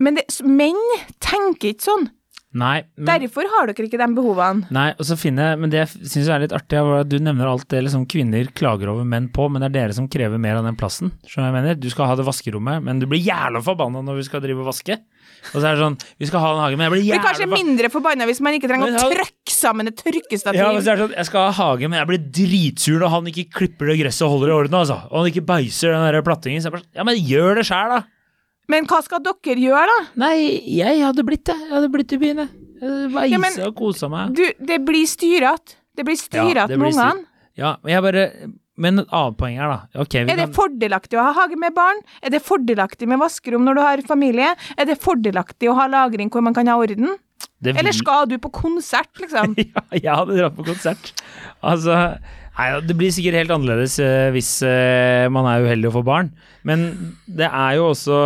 Men 0.00 0.18
det, 0.18 0.26
menn 0.44 0.82
tenker 1.24 1.70
ikke 1.70 1.86
sånn. 1.86 2.10
Nei, 2.56 2.76
men, 2.96 3.08
Derfor 3.10 3.48
har 3.52 3.68
dere 3.68 3.86
ikke 3.88 4.00
de 4.00 4.08
behovene. 4.16 4.70
nei, 4.72 4.88
og 4.96 5.04
så 5.08 5.16
finner 5.20 5.50
jeg 5.50 5.60
Men 5.60 5.72
det 5.72 5.80
jeg 5.82 6.10
syns 6.12 6.30
er 6.32 6.42
litt 6.44 6.54
artig, 6.56 6.78
er 6.80 7.02
at 7.02 7.10
du 7.10 7.18
nevner 7.20 7.50
alt 7.50 7.68
det 7.72 7.82
liksom 7.84 8.06
kvinner 8.10 8.48
klager 8.56 8.92
over 8.92 9.04
menn 9.08 9.28
på, 9.34 9.48
men 9.52 9.62
det 9.62 9.70
er 9.70 9.76
dere 9.76 9.96
som 9.98 10.08
krever 10.08 10.40
mer 10.40 10.60
av 10.60 10.66
den 10.66 10.78
plassen. 10.78 11.12
Skjønner 11.28 11.50
jeg 11.52 11.56
mener? 11.58 11.78
Du 11.80 11.88
skal 11.92 12.10
ha 12.10 12.16
det 12.18 12.26
vaskerommet, 12.26 12.82
men 12.86 13.02
du 13.02 13.06
blir 13.10 13.20
jævla 13.22 13.62
forbanna 13.64 14.02
når 14.06 14.22
vi 14.22 14.26
skal 14.30 14.42
drive 14.44 14.64
og 14.64 14.70
vaske. 14.72 14.98
Og 15.52 15.60
så 15.60 15.68
er 15.68 15.76
det 15.76 15.82
sånn 15.82 15.96
Vi 16.18 16.26
skal 16.30 16.42
ha 16.42 16.48
den 16.54 16.62
hagen, 16.64 16.80
men 16.80 16.86
jeg 16.88 16.94
blir 16.94 17.02
Blir 17.04 17.12
jævla 17.12 17.28
kanskje 17.28 17.48
mindre 17.52 17.90
forbanna 17.92 18.26
hvis 18.28 18.40
man 18.42 18.56
ikke 18.56 18.70
trenger 18.70 18.90
Men 18.90 18.98
å 18.98 19.12
trykke 19.12 19.54
sammen 19.54 19.90
et 19.92 20.00
tørkestativ. 20.00 20.58
Ja, 20.58 20.72
men 20.72 20.82
så 20.82 20.94
er 20.94 20.98
det 20.98 21.06
sånn, 21.06 21.16
Jeg 21.20 21.28
skal 21.30 21.46
ha 21.46 21.54
hage, 21.60 21.90
men 21.92 22.00
jeg 22.00 22.10
blir 22.10 22.24
dritsur 22.40 23.00
når 23.04 23.14
han 23.14 23.30
ikke 23.32 23.46
klipper 23.60 23.92
det 23.92 24.00
gresset 24.00 24.26
og 24.26 24.36
holder 24.36 24.50
det 24.50 24.54
i 24.54 24.58
orden. 24.62 24.78
altså. 24.80 24.98
Og 25.10 25.16
han 25.20 25.30
ikke 25.30 25.46
beiser 25.52 25.94
den 25.94 26.06
der 26.08 26.26
plattingen. 26.26 26.62
Så 26.62 26.70
jeg 26.70 26.76
bare, 26.76 26.86
sånn, 26.86 26.98
ja, 26.98 27.06
men 27.06 27.20
gjør 27.30 27.60
det 27.60 27.66
sjæl, 27.68 27.94
da! 27.94 28.02
Men 28.68 28.86
hva 28.90 28.98
skal 29.04 29.22
dere 29.22 29.56
gjøre, 29.62 29.86
da? 29.92 29.98
Nei, 30.26 30.36
jeg 30.78 31.00
hadde 31.04 31.22
blitt 31.26 31.44
det. 31.46 31.54
Jeg 31.66 31.70
hadde 31.76 31.90
blitt 31.92 32.12
i 32.16 32.18
byen, 32.22 32.44
jeg. 32.44 33.10
var 33.14 33.26
Ja, 33.30 33.38
men- 33.38 33.60
og 33.66 33.74
kosa 33.78 34.08
meg. 34.12 34.34
Du, 34.36 34.44
det 34.66 34.80
blir 34.84 35.06
styrete. 35.06 35.76
Det 35.96 36.04
blir 36.04 36.16
styrete 36.20 36.74
ja, 36.74 36.76
med 36.76 36.92
ungene. 36.92 37.24
Ja, 37.56 37.76
men 37.82 37.92
jeg 37.94 38.02
bare 38.02 38.24
Men 38.78 38.98
et 39.00 39.08
annet 39.08 39.36
poeng 39.40 39.54
her, 39.56 39.70
da. 39.72 40.02
Okay, 40.02 40.20
Er 40.28 40.36
det 40.36 40.50
kan 40.50 40.52
fordelaktig 40.52 41.16
å 41.16 41.22
ha 41.24 41.32
hage 41.32 41.56
med 41.56 41.72
barn? 41.72 41.96
Er 42.22 42.28
det 42.28 42.42
fordelaktig 42.44 43.08
med 43.08 43.18
vaskerom 43.22 43.64
når 43.64 43.74
du 43.74 43.80
har 43.80 44.02
familie? 44.04 44.50
Er 44.76 44.84
det 44.84 44.98
fordelaktig 45.00 45.70
å 45.70 45.74
ha 45.78 45.86
lagring 45.88 46.28
hvor 46.28 46.42
man 46.44 46.52
kan 46.52 46.66
ha 46.68 46.74
orden? 46.76 47.16
vil- 47.62 47.72
Eller 47.78 47.92
skal 47.96 48.26
du 48.28 48.36
på 48.36 48.50
konsert, 48.52 49.08
liksom? 49.18 49.54
ja, 49.72 49.80
jeg 49.96 50.12
hadde 50.12 50.36
dratt 50.36 50.56
på 50.58 50.66
konsert. 50.66 51.14
Altså 51.64 52.18
Nei, 52.58 52.80
Det 52.84 52.96
blir 52.96 53.10
sikkert 53.12 53.36
helt 53.40 53.50
annerledes 53.56 53.98
eh, 54.00 54.30
hvis 54.32 54.50
eh, 54.64 55.24
man 55.32 55.44
er 55.48 55.64
uheldig 55.64 55.88
å 55.90 55.96
få 55.98 56.04
barn, 56.04 56.30
men 56.64 57.14
det 57.28 57.48
er 57.48 57.76
jo 57.76 57.90
også 57.94 58.20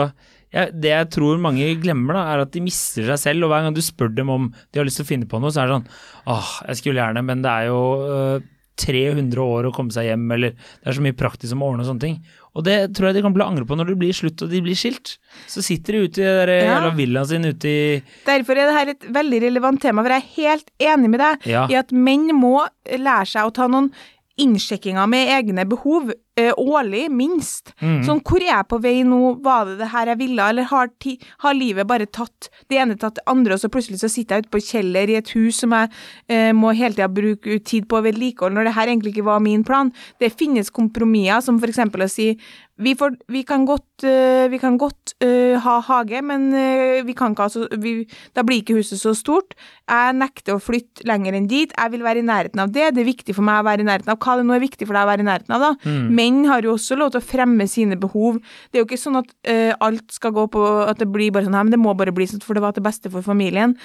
ja, 0.52 0.66
Det 0.70 0.90
jeg 0.90 1.10
tror 1.10 1.38
mange 1.38 1.68
glemmer, 1.82 2.14
da, 2.14 2.22
er 2.34 2.44
at 2.46 2.50
de 2.52 2.60
mister 2.60 3.06
seg 3.06 3.18
selv. 3.18 3.44
Og 3.46 3.50
hver 3.52 3.62
gang 3.68 3.74
du 3.76 3.80
spør 3.82 4.14
dem 4.14 4.30
om 4.30 4.48
de 4.72 4.78
har 4.80 4.84
lyst 4.88 4.96
til 5.02 5.06
å 5.06 5.12
finne 5.12 5.28
på 5.30 5.40
noe, 5.40 5.50
så 5.54 5.62
er 5.62 5.68
det 5.70 5.76
sånn 5.78 5.90
Åh, 6.26 6.50
jeg 6.68 6.76
skulle 6.82 7.00
gjerne, 7.04 7.22
men 7.24 7.42
det 7.42 7.50
er 7.50 7.68
jo 7.70 7.82
øh, 8.10 8.40
300 8.80 9.36
år 9.44 9.66
å 9.68 9.72
komme 9.76 9.92
seg 9.92 10.06
hjem, 10.08 10.22
eller 10.32 10.54
det 10.56 10.88
er 10.88 10.96
så 10.96 11.02
mye 11.04 11.16
praktisk 11.16 11.52
om 11.52 11.62
å 11.62 11.66
ordne 11.72 11.84
og 11.84 11.88
sånne 11.90 12.00
ting. 12.00 12.14
Og 12.56 12.64
det 12.64 12.76
tror 12.96 13.10
jeg 13.10 13.18
de 13.18 13.22
kommer 13.22 13.36
til 13.36 13.44
å 13.44 13.48
angre 13.52 13.66
på 13.68 13.76
når 13.76 13.90
det 13.92 13.96
blir 14.00 14.16
slutt 14.16 14.40
og 14.42 14.50
de 14.50 14.60
blir 14.64 14.78
skilt. 14.78 15.18
Så 15.50 15.62
sitter 15.62 15.92
de 15.98 16.06
ute 16.08 16.22
i 16.22 16.24
den 16.24 16.38
der 16.40 16.52
Ja. 16.54 16.78
jævla 16.78 16.94
villaen 16.96 17.28
sin 17.28 17.44
ute 17.44 17.68
i 17.68 18.02
Derfor 18.26 18.56
er 18.58 18.72
dette 18.72 18.96
et 18.96 19.12
veldig 19.12 19.42
relevant 19.44 19.80
tema, 19.84 20.02
for 20.02 20.10
jeg 20.16 20.24
er 20.24 20.34
helt 20.40 20.70
enig 20.80 21.10
med 21.12 21.20
deg 21.20 21.46
Ja. 21.52 21.66
i 21.68 21.74
at 21.78 21.92
menn 21.92 22.30
må 22.34 22.66
lære 22.88 23.26
seg 23.28 23.44
å 23.46 23.52
ta 23.54 23.68
noen 23.68 23.92
innsjekkinger 24.40 25.06
med 25.10 25.28
egne 25.28 25.66
behov 25.68 26.10
eh, 26.40 26.52
årlig, 26.56 27.06
minst. 27.12 27.74
Mm. 27.82 28.00
Sånn, 28.06 28.22
hvor 28.26 28.42
er 28.42 28.50
jeg 28.50 28.68
på 28.70 28.80
vei 28.82 28.96
nå, 29.06 29.20
var 29.44 29.68
det 29.68 29.78
det 29.80 29.90
her 29.92 30.12
jeg 30.12 30.20
ville, 30.22 30.48
eller 30.52 30.68
har, 30.70 30.90
ti, 31.02 31.16
har 31.44 31.56
livet 31.56 31.88
bare 31.90 32.08
tatt 32.08 32.50
det 32.70 32.80
ene 32.80 32.98
tatt 33.00 33.18
det 33.20 33.26
andre, 33.30 33.56
og 33.56 33.62
så 33.62 33.70
plutselig 33.72 34.00
så 34.02 34.10
sitter 34.12 34.38
jeg 34.38 34.46
ute 34.46 34.54
på 34.54 34.62
kjeller 34.70 35.10
i 35.12 35.18
et 35.20 35.34
hus 35.36 35.60
som 35.62 35.76
jeg 35.76 35.92
eh, 36.32 36.50
må 36.56 36.74
hele 36.76 36.96
tida 36.96 37.10
bruke 37.12 37.60
tid 37.66 37.88
på 37.90 38.00
å 38.00 38.04
vedlikeholde, 38.06 38.58
når 38.58 38.70
det 38.70 38.76
her 38.78 38.92
egentlig 38.92 39.14
ikke 39.14 39.28
var 39.30 39.44
min 39.44 39.64
plan. 39.66 39.92
Det 40.22 40.32
finnes 40.34 40.72
kompromisser, 40.74 41.44
som 41.46 41.60
eksempel 41.70 42.04
å 42.04 42.10
si 42.10 42.34
vi, 42.80 42.94
får, 42.96 43.16
vi 43.28 43.42
kan 43.44 43.66
godt, 43.68 44.04
eh, 44.08 44.48
vi 44.50 44.58
kan 44.60 44.78
godt 44.80 45.14
uh, 45.24 45.58
ha 45.60 45.76
hage, 45.84 46.22
men 46.24 46.48
uh, 46.54 47.00
vi 47.04 47.14
kan 47.16 47.34
ikke 47.34 47.44
ha 47.44 47.52
så, 47.52 47.66
vi, 47.82 48.06
da 48.36 48.44
blir 48.46 48.62
ikke 48.62 48.78
huset 48.78 49.00
så 49.02 49.12
stort. 49.16 49.52
Jeg 49.90 50.16
nekter 50.16 50.56
å 50.56 50.62
flytte 50.62 51.04
lenger 51.08 51.36
enn 51.36 51.48
dit. 51.50 51.74
Jeg 51.76 51.92
vil 51.92 52.04
være 52.06 52.22
i 52.22 52.26
nærheten 52.26 52.62
av 52.62 52.72
det. 52.72 52.92
Det 52.96 53.02
er 53.02 53.10
viktig 53.10 53.36
for 53.36 53.46
meg 53.46 53.60
å 53.60 53.66
være 53.68 53.84
i 53.84 53.88
nærheten 53.90 54.14
av 54.14 54.20
hva 54.22 54.38
det 54.38 54.46
nå 54.48 54.56
er 54.56 54.64
viktig 54.64 54.88
for 54.88 54.96
deg 54.96 55.04
å 55.04 55.10
være 55.10 55.26
i 55.26 55.28
nærheten 55.28 55.56
av. 55.56 55.66
da. 55.66 55.90
Menn 56.30 56.46
har 56.48 56.64
jo 56.64 56.76
også 56.76 56.98
lov 56.98 57.12
til 57.12 57.20
å 57.20 57.26
fremme 57.26 57.66
sine 57.70 57.98
behov. 58.00 58.38
Det 58.70 58.78
er 58.78 58.84
jo 58.84 58.88
ikke 58.88 59.00
sånn 59.00 59.20
at 59.20 59.30
uh, 59.50 59.72
alt 59.86 60.14
skal 60.14 60.34
gå 60.36 60.46
på 60.54 60.64
at 60.86 61.00
det 61.02 61.10
blir 61.10 61.34
bare 61.34 61.48
sånn, 61.48 61.58
her, 61.58 61.66
men 61.66 61.74
det 61.74 61.82
må 61.82 61.94
bare 61.98 62.14
bli 62.14 62.28
sånn 62.30 62.44
for 62.44 62.56
det 62.56 62.64
var 62.64 62.76
til 62.76 62.86
beste 62.86 63.12
for 63.12 63.26
familien. 63.26 63.76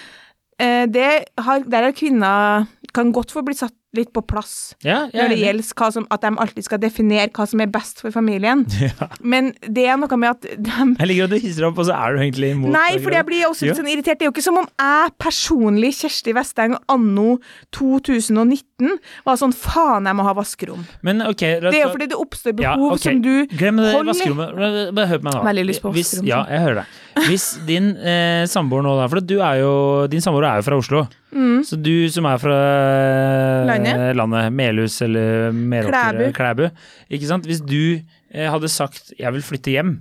Uh, 0.61 0.85
det 0.87 1.09
har, 1.41 1.65
der 1.67 1.89
har 1.89 1.95
kvinner 1.97 2.69
kan 2.95 3.11
godt 3.15 3.33
få 3.35 3.43
bli 3.45 3.57
satt 3.57 3.75
litt 3.97 4.11
på 4.15 4.21
plass 4.27 4.75
Ja, 4.85 5.05
når 5.13 5.33
det 5.33 5.37
gjelder 5.41 5.91
som, 5.95 6.05
at 6.11 6.21
de 6.25 6.31
alltid 6.43 6.65
skal 6.67 6.79
definere 6.83 7.29
hva 7.35 7.45
som 7.47 7.61
er 7.63 7.71
best 7.71 8.01
for 8.03 8.11
familien. 8.15 8.65
Ja. 8.85 9.07
Men 9.23 9.53
det 9.65 9.85
er 9.89 9.97
noe 9.97 10.17
med 10.19 10.29
at 10.35 10.41
de 10.45 10.71
Jeg 10.99 11.07
liker 11.09 11.25
at 11.25 11.31
du 11.33 11.37
hisser 11.41 11.65
opp, 11.67 11.79
og 11.81 11.87
så 11.87 11.95
er 11.97 12.13
du 12.15 12.21
egentlig 12.21 12.51
imot. 12.53 12.69
Nei, 12.75 12.99
for 13.01 13.15
jeg 13.15 13.25
blir 13.27 13.47
også 13.47 13.65
litt 13.65 13.79
sånn 13.79 13.89
irritert. 13.89 14.19
Det 14.19 14.27
er 14.27 14.29
jo 14.29 14.33
ikke 14.35 14.43
som 14.45 14.59
om 14.61 14.67
jeg 14.69 15.13
personlig, 15.21 15.93
Kjersti 15.97 16.33
Vesteng, 16.37 16.75
anno 16.91 17.37
2019 17.75 18.97
var 19.25 19.39
sånn 19.39 19.53
faen, 19.55 20.05
jeg 20.09 20.17
må 20.19 20.25
ha 20.27 20.33
vaskerom. 20.37 20.83
Men 21.05 21.23
ok, 21.25 21.43
Det 21.63 21.71
er 21.73 21.85
jo 21.85 21.91
fordi 21.95 22.09
det 22.11 22.19
oppstår 22.19 22.55
behov 22.59 22.97
som 23.01 23.21
du 23.23 23.33
Glem 23.55 23.79
det 23.81 23.93
holder- 23.95 24.11
vaskerommet. 24.13 24.93
Bare- 24.95 25.07
hør 25.09 25.19
på 25.21 25.27
meg 25.29 25.33
nå. 25.37 25.43
Veldig 25.45 25.65
lyst 25.69 25.81
på 25.83 25.91
Hvis, 25.95 26.13
ja, 26.25 26.43
jeg 26.49 26.59
hører 26.65 26.81
deg. 26.81 26.85
Hvis 27.29 27.45
din 27.69 27.91
eh, 27.97 28.43
samboer 28.51 28.83
nå 28.83 28.95
da 28.99 29.05
For 29.07 29.21
du 29.23 29.37
er 29.39 29.61
jo 29.61 29.69
Din 30.11 30.19
samboer 30.23 30.43
er 30.49 30.57
jo 30.59 30.65
fra 30.67 30.79
Oslo. 30.81 31.05
Mm. 31.35 31.61
Så 31.67 31.77
du 31.81 32.07
som 32.11 32.25
er 32.27 32.37
fra 32.39 32.55
eh, 32.55 33.65
Landet. 33.85 34.15
landet 34.17 34.53
Melhus 34.53 35.01
eller 35.05 35.51
Meråker 35.51 36.31
Klæbu. 36.33 36.65
Ikke 37.11 37.27
sant? 37.29 37.45
Hvis 37.45 37.61
du 37.65 38.01
eh, 38.33 38.49
hadde 38.51 38.67
sagt 38.69 39.13
'jeg 39.19 39.31
vil 39.33 39.41
flytte 39.41 39.71
hjem' 39.75 39.97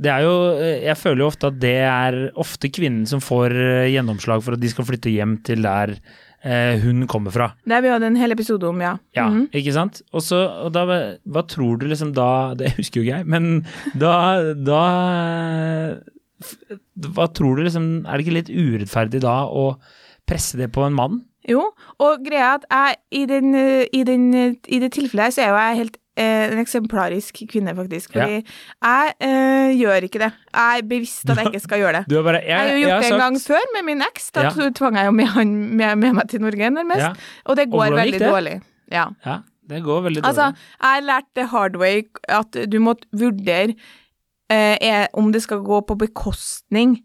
det 0.00 0.10
er 0.12 0.20
jo, 0.22 0.34
eh, 0.62 0.84
Jeg 0.86 0.96
føler 0.96 1.18
jo 1.24 1.26
ofte 1.26 1.46
at 1.48 1.58
det 1.58 1.74
er 1.82 2.30
ofte 2.38 2.68
kvinnen 2.70 3.04
som 3.06 3.18
får 3.20 3.50
eh, 3.50 3.90
gjennomslag 3.90 4.42
for 4.42 4.52
at 4.54 4.60
de 4.60 4.68
skal 4.70 4.84
flytte 4.86 5.10
hjem 5.10 5.42
til 5.42 5.62
der 5.62 5.96
eh, 6.44 6.78
hun 6.78 7.04
kommer 7.08 7.32
fra. 7.34 7.48
Det 7.66 7.72
har 7.74 7.82
vi 7.82 7.88
hatt 7.90 8.02
en 8.06 8.14
hel 8.14 8.30
episode 8.30 8.62
om, 8.68 8.78
ja. 8.80 8.96
Ja, 9.16 9.28
Mhm. 9.28 9.48
ikke 9.52 9.72
sant? 9.74 10.02
Og 10.14 10.22
så, 10.22 10.38
og 10.66 10.72
da, 10.72 10.84
hva 11.26 11.42
tror 11.48 11.78
du 11.80 11.86
liksom 11.88 12.12
da 12.14 12.54
Det 12.58 12.76
husker 12.76 13.00
jo 13.02 13.06
ikke 13.10 13.16
jeg, 13.18 13.26
men 13.26 13.66
da, 13.98 14.54
da 14.54 15.98
Hva 16.98 17.26
tror 17.34 17.56
du 17.58 17.64
liksom 17.66 17.88
Er 18.06 18.18
det 18.18 18.26
ikke 18.26 18.36
litt 18.38 18.52
urettferdig 18.54 19.20
da 19.24 19.40
å 19.50 19.72
presse 20.28 20.58
det 20.60 20.70
på 20.74 20.84
en 20.86 20.94
mann? 20.94 21.22
Jo, 21.48 21.62
og 22.04 22.20
greia 22.26 22.50
er 22.52 22.58
at 22.58 22.66
jeg, 22.70 22.96
i, 23.22 23.24
den, 23.30 23.54
eh, 23.56 23.86
i, 23.92 24.02
den, 24.04 24.28
eh, 24.34 24.54
i 24.68 24.78
det 24.82 24.92
tilfellet 24.92 25.24
her, 25.28 25.34
så 25.34 25.42
er 25.42 25.48
jo 25.48 25.56
jeg 25.62 25.76
helt 25.82 25.96
eh, 26.18 26.52
en 26.52 26.60
eksemplarisk 26.62 27.42
kvinne, 27.50 27.74
faktisk. 27.76 28.12
Fordi 28.12 28.38
jeg 28.42 29.12
eh, 29.20 29.70
gjør 29.78 30.08
ikke 30.08 30.22
det. 30.24 30.30
Jeg 30.54 30.82
er 30.82 30.88
bevisst 30.90 31.30
at 31.30 31.40
jeg 31.40 31.52
ikke 31.52 31.62
skal 31.64 31.82
gjøre 31.84 31.92
det. 32.00 32.04
Du 32.10 32.16
har 32.18 32.26
bare 32.26 32.42
Jeg 32.44 32.58
har 32.58 32.72
jo 32.74 32.80
gjort 32.84 33.06
det 33.06 33.12
en 33.12 33.22
gang 33.24 33.38
før 33.44 33.68
med 33.76 33.86
min 33.88 34.02
eks. 34.08 34.30
Da 34.36 34.48
Ja. 34.48 34.70
tvang 34.80 34.98
jeg 35.00 35.06
jo 35.06 35.14
med 35.20 35.30
han 35.36 35.54
med, 35.76 35.96
med 35.96 36.18
meg 36.20 36.28
til 36.28 36.40
Norge, 36.44 36.70
nærmest. 36.70 37.06
Ja. 37.06 37.12
Og 37.44 37.56
det 37.56 37.70
går 37.70 37.86
og 37.86 38.00
veldig 38.02 38.20
det? 38.20 38.32
dårlig. 38.32 38.56
Ja. 38.92 39.06
Ja, 39.26 39.38
det 39.68 39.82
går 39.84 40.00
veldig 40.08 40.22
dårlig. 40.24 40.28
Altså, 40.28 40.52
jeg 40.82 41.06
lærte 41.08 41.32
det 41.36 41.48
hard 41.48 41.76
way 41.76 42.02
at 42.28 42.60
du 42.72 42.78
måtte 42.80 43.08
vurdere 43.12 43.74
eh, 44.50 45.06
om 45.12 45.32
det 45.32 45.42
skal 45.44 45.64
gå 45.64 45.80
på 45.80 45.96
bekostning 45.98 46.98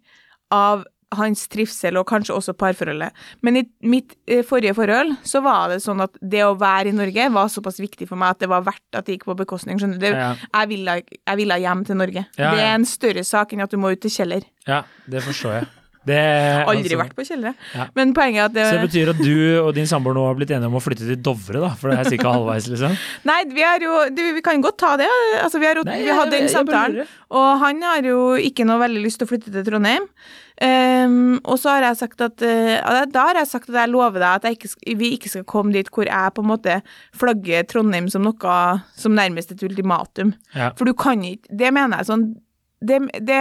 av 0.52 0.86
hans 1.20 1.46
trivsel 1.52 1.98
og 2.00 2.08
kanskje 2.10 2.36
også 2.36 2.56
parforholdet. 2.58 3.12
Men 3.42 3.62
i 3.62 3.64
mitt 3.90 4.16
eh, 4.28 4.44
forrige 4.48 4.76
forhold 4.78 5.16
så 5.28 5.44
var 5.46 5.74
det 5.74 5.82
sånn 5.86 6.04
at 6.06 6.18
det 6.22 6.44
å 6.46 6.56
være 6.60 6.94
i 6.94 6.98
Norge 6.98 7.30
var 7.34 7.52
såpass 7.54 7.80
viktig 7.84 8.08
for 8.10 8.20
meg 8.20 8.36
at 8.36 8.44
det 8.46 8.52
var 8.52 8.66
verdt 8.66 9.00
at 9.00 9.06
det 9.08 9.18
gikk 9.18 9.30
på 9.32 9.38
bekostning. 9.44 9.80
Skjønner 9.82 10.02
du? 10.02 10.10
Ja. 10.12 10.34
jeg, 10.40 10.72
ville, 10.74 11.00
jeg 11.04 11.42
ville 11.44 11.62
hjem 11.66 11.86
til 11.88 12.02
Norge. 12.02 12.26
Ja, 12.38 12.52
Det 12.56 12.66
er 12.66 12.74
en 12.76 12.90
større 12.90 13.24
sak 13.28 13.54
enn 13.54 13.64
at 13.66 13.72
du 13.74 13.80
må 13.82 13.94
ut 13.94 14.04
til 14.04 14.14
Kjeller. 14.14 14.44
ja, 14.68 14.84
det 15.10 15.24
forstår 15.26 15.60
jeg. 15.60 15.72
Det, 16.04 16.20
Aldri 16.68 16.84
altså- 16.84 17.00
vært 17.00 17.16
på 17.16 17.26
kjeller. 17.28 17.54
Ja. 17.74 17.88
Men 17.96 18.14
poenget 18.16 18.42
er 18.42 18.50
at 18.50 18.56
det, 18.56 18.66
Så 18.68 18.76
det 18.80 18.88
betyr 18.90 19.12
at 19.14 19.22
du 19.24 19.36
og 19.64 19.72
din 19.78 19.88
samboer 19.88 20.18
nå 20.18 20.26
har 20.28 20.38
blitt 20.40 20.52
enige 20.52 20.68
om 20.72 20.78
å 20.80 20.84
flytte 20.84 21.08
til 21.08 21.20
Dovre, 21.24 21.62
da? 21.64 21.72
For 21.80 21.92
det 21.94 22.00
er 22.02 22.18
ca. 22.20 22.34
halvveis, 22.36 22.68
liksom? 22.74 22.98
Nei, 23.30 23.40
vi 23.54 23.64
jo 23.86 24.04
Vi 24.36 24.44
kan 24.44 24.64
godt 24.64 24.80
ta 24.84 24.96
det. 25.00 25.08
Altså, 25.42 25.62
vi 25.64 25.70
har, 25.70 25.80
jo- 25.80 25.88
Nei, 25.88 26.02
vi 26.04 26.12
hadde 26.20 26.36
den 26.36 26.50
samtalen. 26.52 27.08
Og 27.32 27.50
han 27.64 27.82
har 27.82 28.04
jo 28.04 28.34
ikke 28.36 28.68
noe 28.68 28.82
veldig 28.84 29.04
lyst 29.06 29.22
til 29.22 29.28
å 29.28 29.32
flytte 29.32 29.54
til 29.54 29.64
Trondheim. 29.68 30.08
Ehm, 30.62 31.40
og 31.50 31.58
så 31.58 31.74
har 31.74 31.88
jeg 31.88 31.98
sagt 31.98 32.22
at 32.22 32.44
uh, 32.46 33.00
Da 33.10 33.24
har 33.26 33.40
jeg 33.40 33.50
sagt 33.50 33.72
at 33.72 33.80
jeg 33.80 33.90
lover 33.90 34.22
deg 34.22 34.36
at 34.38 34.46
ikke, 34.54 34.70
vi 35.00 35.10
ikke 35.16 35.32
skal 35.32 35.48
komme 35.50 35.74
dit 35.74 35.90
hvor 35.90 36.06
jeg 36.06 36.34
på 36.36 36.44
en 36.44 36.52
måte 36.52 36.76
flagger 37.18 37.66
Trondheim 37.66 38.10
som 38.14 38.22
noe 38.28 38.58
som 38.94 39.18
nærmest 39.18 39.56
et 39.56 39.64
ultimatum. 39.66 40.36
Ja. 40.54 40.70
For 40.78 40.86
du 40.86 40.94
kan 40.94 41.24
ikke 41.26 41.50
Det 41.50 41.74
mener 41.74 42.02
jeg 42.02 42.12
sånn 42.12 42.28
det, 42.84 43.00
det, 43.24 43.40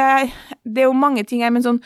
det 0.62 0.84
er 0.84 0.86
jo 0.86 0.94
mange 0.94 1.24
ting 1.26 1.42
her, 1.42 1.50
men 1.50 1.64
sånn 1.64 1.82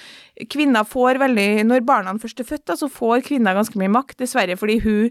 Kvinner 0.52 0.84
får 0.84 1.16
veldig 1.22 1.64
Når 1.64 1.86
barna 1.88 2.12
først 2.20 2.42
er 2.42 2.48
født, 2.48 2.66
da, 2.68 2.76
så 2.76 2.90
får 2.92 3.24
kvinner 3.26 3.56
ganske 3.56 3.80
mye 3.80 3.92
makt, 3.92 4.18
dessverre, 4.20 4.58
fordi 4.60 4.78
hun 4.84 5.10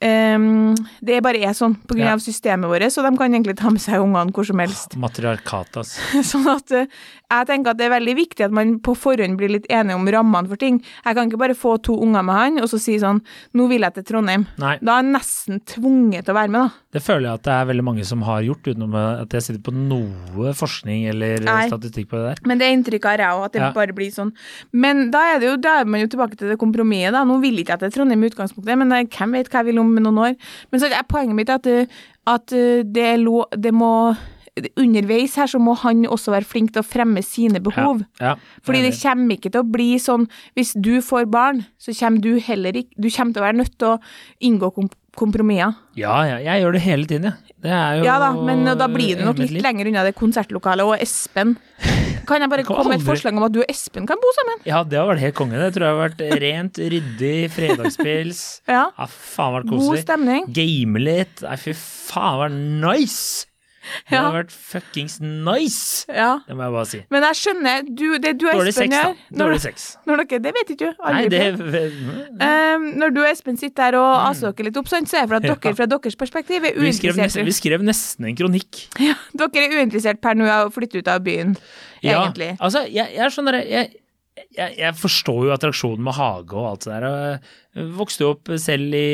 ehm, 0.00 0.74
Det 1.02 1.22
bare 1.22 1.40
er 1.42 1.54
sånn 1.56 1.74
på 1.86 1.94
grunn 1.96 2.06
Ja. 2.06 2.12
av 2.14 2.20
systemet 2.20 2.68
vårt, 2.68 2.90
så 2.92 3.02
de 3.02 3.16
kan 3.16 3.32
egentlig 3.32 3.56
ta 3.56 3.70
med 3.70 3.80
seg 3.80 4.00
ungene 4.00 4.32
hvor 4.32 4.44
som 4.46 4.58
helst. 4.58 4.96
Matriarkat, 4.96 5.76
altså. 5.76 6.00
Sånn 6.32 6.46
at 6.48 6.70
uh, 6.72 6.86
jeg 7.30 7.46
tenker 7.48 7.70
at 7.72 7.78
det 7.78 7.86
er 7.86 7.94
veldig 7.98 8.14
viktig 8.16 8.44
at 8.44 8.52
man 8.54 8.78
på 8.80 8.94
forhånd 8.96 9.36
blir 9.38 9.48
litt 9.50 9.66
enige 9.70 9.94
om 9.96 10.06
rammene 10.06 10.48
for 10.48 10.56
ting. 10.56 10.82
Jeg 11.04 11.14
kan 11.16 11.28
ikke 11.30 11.38
bare 11.40 11.54
få 11.58 11.76
to 11.82 11.96
unger 12.02 12.22
med 12.22 12.34
han, 12.36 12.58
og 12.62 12.68
så 12.70 12.78
si 12.80 12.96
sånn 13.02 13.20
Nå 13.56 13.68
vil 13.70 13.82
jeg 13.82 13.94
til 13.94 14.04
Trondheim. 14.04 14.46
Nei, 14.58 14.76
Da 14.82 14.98
er 14.98 15.02
jeg 15.02 15.12
nesten 15.14 15.60
tvunget 15.64 16.24
til 16.26 16.34
å 16.34 16.38
være 16.38 16.50
med, 16.50 16.60
da. 16.60 16.70
det 16.96 17.02
føler 17.02 17.26
jeg 17.28 17.34
at 17.40 17.42
det 17.48 17.52
er 17.56 17.66
veldig 17.72 17.84
mange 17.84 18.04
som 18.08 18.22
har 18.22 18.42
gjort, 18.46 18.62
utenom 18.66 18.94
at 19.22 19.30
jeg 19.36 19.42
sitter 19.42 19.62
på 19.66 19.74
noe 19.74 20.52
forskning 20.56 21.08
eller 21.10 21.40
Nei. 21.44 21.68
statistikk 21.68 22.08
på 22.10 22.16
det 22.20 22.24
der. 22.36 22.42
Men 22.48 22.58
det 22.62 22.70
inntrykket 22.72 23.10
har 23.10 23.18
jeg 23.24 23.36
òg, 23.36 23.44
at 23.46 23.52
det 23.52 23.60
Ja. 23.62 23.72
bare 23.72 23.92
blir 23.96 24.10
sånn. 24.12 24.32
Men 24.72 25.10
da 25.10 25.34
er 25.34 25.40
det 25.40 25.48
jo, 25.50 25.56
da 25.56 25.80
er 25.80 25.84
man 25.84 26.00
jo 26.00 26.06
tilbake 26.08 26.36
til 26.36 26.48
det 26.48 26.58
kompromisset, 26.58 27.12
da. 27.12 27.24
Nå 27.24 27.40
vil 27.42 27.58
ikke 27.58 27.76
jeg 27.76 27.80
til 27.80 27.90
Trondheim 27.96 28.22
i 28.24 28.30
utgangspunktet, 28.30 28.78
men 28.78 28.88
hvem 29.08 29.32
vet 29.32 29.48
hva 29.50 29.60
jeg 29.64 29.66
vil 29.72 29.78
om 29.82 29.85
noen 29.94 30.22
år. 30.22 30.38
Men 30.70 30.82
så 30.82 30.90
er 30.90 31.06
poenget 31.08 31.38
mitt 31.38 31.52
at, 31.52 31.66
eh, 31.66 31.86
at 32.26 32.52
eh, 32.52 32.82
det, 32.84 33.12
lo, 33.22 33.44
det 33.56 33.74
må 33.76 33.92
Underveis 34.80 35.34
her 35.36 35.50
så 35.52 35.58
må 35.60 35.74
han 35.82 36.06
også 36.08 36.32
være 36.32 36.48
flink 36.48 36.70
til 36.72 36.80
å 36.80 36.86
fremme 36.86 37.20
sine 37.20 37.60
behov. 37.60 37.98
Ja, 38.16 38.30
ja, 38.30 38.60
Fordi 38.64 38.80
det 38.86 38.94
kommer 38.96 39.36
ikke 39.36 39.50
til 39.52 39.60
å 39.60 39.68
bli 39.68 39.88
sånn 40.00 40.24
Hvis 40.56 40.72
du 40.80 40.94
får 41.04 41.26
barn, 41.28 41.66
så 41.76 41.92
kommer 41.98 42.24
du 42.24 42.38
heller 42.40 42.78
ikke 42.80 42.96
Du 42.96 43.10
kommer 43.10 43.36
til 43.36 43.42
å 43.42 43.44
være 43.44 43.58
nødt 43.60 43.74
til 43.76 43.90
å 43.90 43.98
inngå 44.48 44.70
kompromisser. 45.16 45.76
Ja, 46.00 46.16
ja, 46.24 46.40
jeg 46.40 46.64
gjør 46.64 46.76
det 46.76 46.82
hele 46.86 47.10
tiden, 47.10 47.28
jeg. 47.28 47.54
Det 47.66 47.72
er 47.72 48.00
jo 48.00 48.08
Ja 48.08 48.16
da, 48.22 48.32
men 48.48 48.64
da 48.80 48.88
blir 48.88 49.20
du 49.20 49.26
nok 49.28 49.44
litt 49.44 49.60
lenger 49.60 49.92
unna 49.92 50.06
det 50.08 50.16
konsertlokalet. 50.16 50.88
Og 50.88 51.04
Espen 51.04 51.58
Kan 52.26 52.42
jeg 52.42 52.50
bare 52.52 52.62
jeg 52.64 52.68
komme 52.68 52.88
med 52.90 53.00
et 53.00 53.06
forslag 53.06 53.36
om 53.38 53.46
at 53.46 53.54
du 53.54 53.60
og 53.62 53.70
Espen 53.70 54.06
kan 54.08 54.20
bo 54.22 54.30
sammen? 54.40 54.62
Ja, 54.68 54.82
det 54.86 54.98
har 55.00 55.08
vært 55.10 55.22
helt 55.22 55.36
konge. 55.38 55.58
Det 55.62 55.72
tror 55.76 55.86
jeg 55.86 55.94
har 55.96 56.02
vært 56.02 56.22
rent, 56.42 56.80
ryddig, 56.94 57.34
fredagspils. 57.56 58.44
Ja. 58.76 58.86
Ja, 58.98 59.06
faen 59.06 59.54
vært 59.60 59.68
God 59.70 60.00
stemning. 60.02 60.48
Game 60.54 61.00
litt. 61.02 61.42
Nei, 61.46 61.58
fy 61.60 61.74
faen, 61.76 62.40
vært 62.42 62.58
nice! 62.82 63.46
Det 64.10 64.16
Ja. 64.16 64.22
vært 64.34 64.50
fuckings 64.52 65.18
nice! 65.20 66.04
Ja. 66.08 66.40
Det 66.46 66.56
må 66.56 66.64
jeg 66.66 66.72
bare 66.76 66.86
si. 66.90 67.00
Men 67.10 67.22
jeg 67.28 67.38
skjønner 67.40 67.82
du, 67.94 68.06
det 68.18 68.32
du 68.40 68.46
og 68.50 68.66
Espen 68.66 68.90
gjør 68.94 69.12
når, 69.30 69.38
Dårlig 69.44 69.60
sex. 69.66 69.84
når 70.06 70.22
dere, 70.24 70.40
Det 70.46 70.52
vet 70.56 70.72
ikke 70.74 70.78
du. 70.78 71.04
Nei, 71.06 71.28
det. 71.28 71.42
Ehm, 72.40 72.86
når 73.00 73.14
du 73.14 73.20
og 73.22 73.28
Espen 73.30 73.58
sitter 73.60 73.92
der 73.92 73.98
og 74.00 74.14
aser 74.30 74.52
dere 74.52 74.68
litt 74.70 74.80
opp, 74.80 74.88
sånn, 74.90 75.06
så 75.08 75.20
er 75.20 75.26
det 75.26 75.30
for 75.30 75.36
at 75.40 75.46
dere 75.62 75.76
fra 75.78 75.86
deres 75.90 76.16
perspektiv 76.18 76.64
er 76.64 76.74
vi 76.74 76.86
uinteressert. 76.88 77.44
vi 77.46 77.54
skrev 77.56 77.84
nesten 77.86 78.26
en 78.30 78.36
kronikk. 78.38 78.86
Ja, 79.02 79.14
dere 79.36 79.66
er 79.66 79.78
uinteressert 79.82 80.20
per 80.24 80.34
nå 80.38 80.48
å 80.48 80.70
flytte 80.74 80.98
ut 81.02 81.08
av 81.12 81.22
byen, 81.26 81.56
Ja, 82.02 82.24
egentlig. 82.26 82.56
altså, 82.60 82.84
jeg, 82.90 83.14
jeg 83.16 83.32
skjønner 83.34 83.52
det. 83.60 83.62
Jeg, 83.70 83.94
jeg, 84.56 84.74
jeg 84.78 84.94
forstår 85.00 85.46
jo 85.48 85.52
attraksjonen 85.54 86.02
med 86.04 86.14
hage 86.18 86.52
og 86.56 86.66
alt 86.74 86.84
det 86.84 87.00
der. 87.00 87.40
Jeg 87.76 87.88
vokste 87.96 88.24
jo 88.26 88.30
opp 88.34 88.50
selv 88.60 88.94
i 88.96 89.06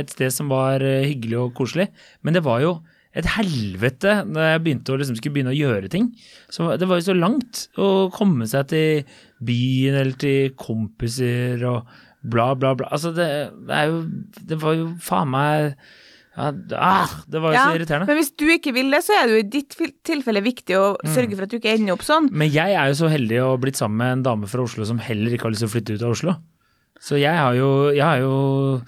et 0.00 0.10
sted 0.14 0.30
som 0.34 0.48
var 0.52 0.78
hyggelig 0.80 1.38
og 1.40 1.54
koselig, 1.58 1.88
men 2.22 2.34
det 2.38 2.44
var 2.46 2.60
jo 2.62 2.76
et 3.16 3.26
helvete 3.26 4.12
da 4.30 4.44
jeg 4.52 4.62
begynte 4.62 4.92
å 4.94 4.98
liksom 5.00 5.16
skulle 5.18 5.34
begynne 5.34 5.50
å 5.54 5.58
gjøre 5.58 5.88
ting. 5.90 6.10
Så 6.52 6.68
det 6.78 6.86
var 6.86 7.00
jo 7.00 7.08
så 7.08 7.16
langt 7.18 7.64
å 7.80 7.88
komme 8.14 8.46
seg 8.46 8.68
til 8.70 9.02
byen 9.42 9.96
eller 9.98 10.14
til 10.20 10.52
kompiser 10.60 11.64
og 11.66 11.88
bla, 12.22 12.52
bla, 12.54 12.74
bla. 12.78 12.86
Altså, 12.94 13.10
det, 13.16 13.26
det 13.66 13.74
er 13.80 13.90
jo 13.90 14.04
Det 14.52 14.60
var 14.60 14.74
jo 14.76 14.90
faen 15.02 15.30
meg 15.32 15.74
ja, 16.36 16.52
ah, 16.78 17.10
Det 17.26 17.40
var 17.42 17.52
jo 17.56 17.58
så 17.64 17.74
irriterende. 17.80 18.06
Men 18.06 18.18
hvis 18.20 18.30
du 18.38 18.44
ikke 18.54 18.72
vil 18.76 18.92
det, 18.94 19.00
så 19.04 19.16
er 19.18 19.26
det 19.26 19.34
jo 19.34 19.40
i 19.42 19.48
ditt 19.56 19.74
tilfelle 20.06 20.40
viktig 20.44 20.76
å 20.78 20.84
Mm. 21.00 21.10
sørge 21.16 21.34
for 21.36 21.42
at 21.44 21.50
du 21.50 21.56
ikke 21.58 21.74
ender 21.74 21.96
opp 21.96 22.04
sånn. 22.06 22.28
Men 22.30 22.48
jeg 22.54 22.76
er 22.78 22.86
jo 22.92 22.94
så 23.00 23.10
heldig 23.10 23.40
å 23.42 23.50
ha 23.50 23.58
blitt 23.60 23.76
sammen 23.80 23.98
med 23.98 24.12
en 24.20 24.22
dame 24.28 24.46
fra 24.48 24.62
Oslo 24.62 24.86
som 24.86 25.00
heller 25.02 25.34
ikke 25.34 25.48
har 25.48 25.52
lyst 25.56 25.64
til 25.66 25.68
å 25.68 25.74
flytte 25.74 25.96
ut 25.98 26.04
av 26.06 26.14
Oslo. 26.14 26.36
Så 27.00 27.18
jeg 27.18 27.34
har 27.34 27.54
jo, 27.58 27.90
jeg 27.90 28.04
har 28.06 28.20
jo 28.22 28.80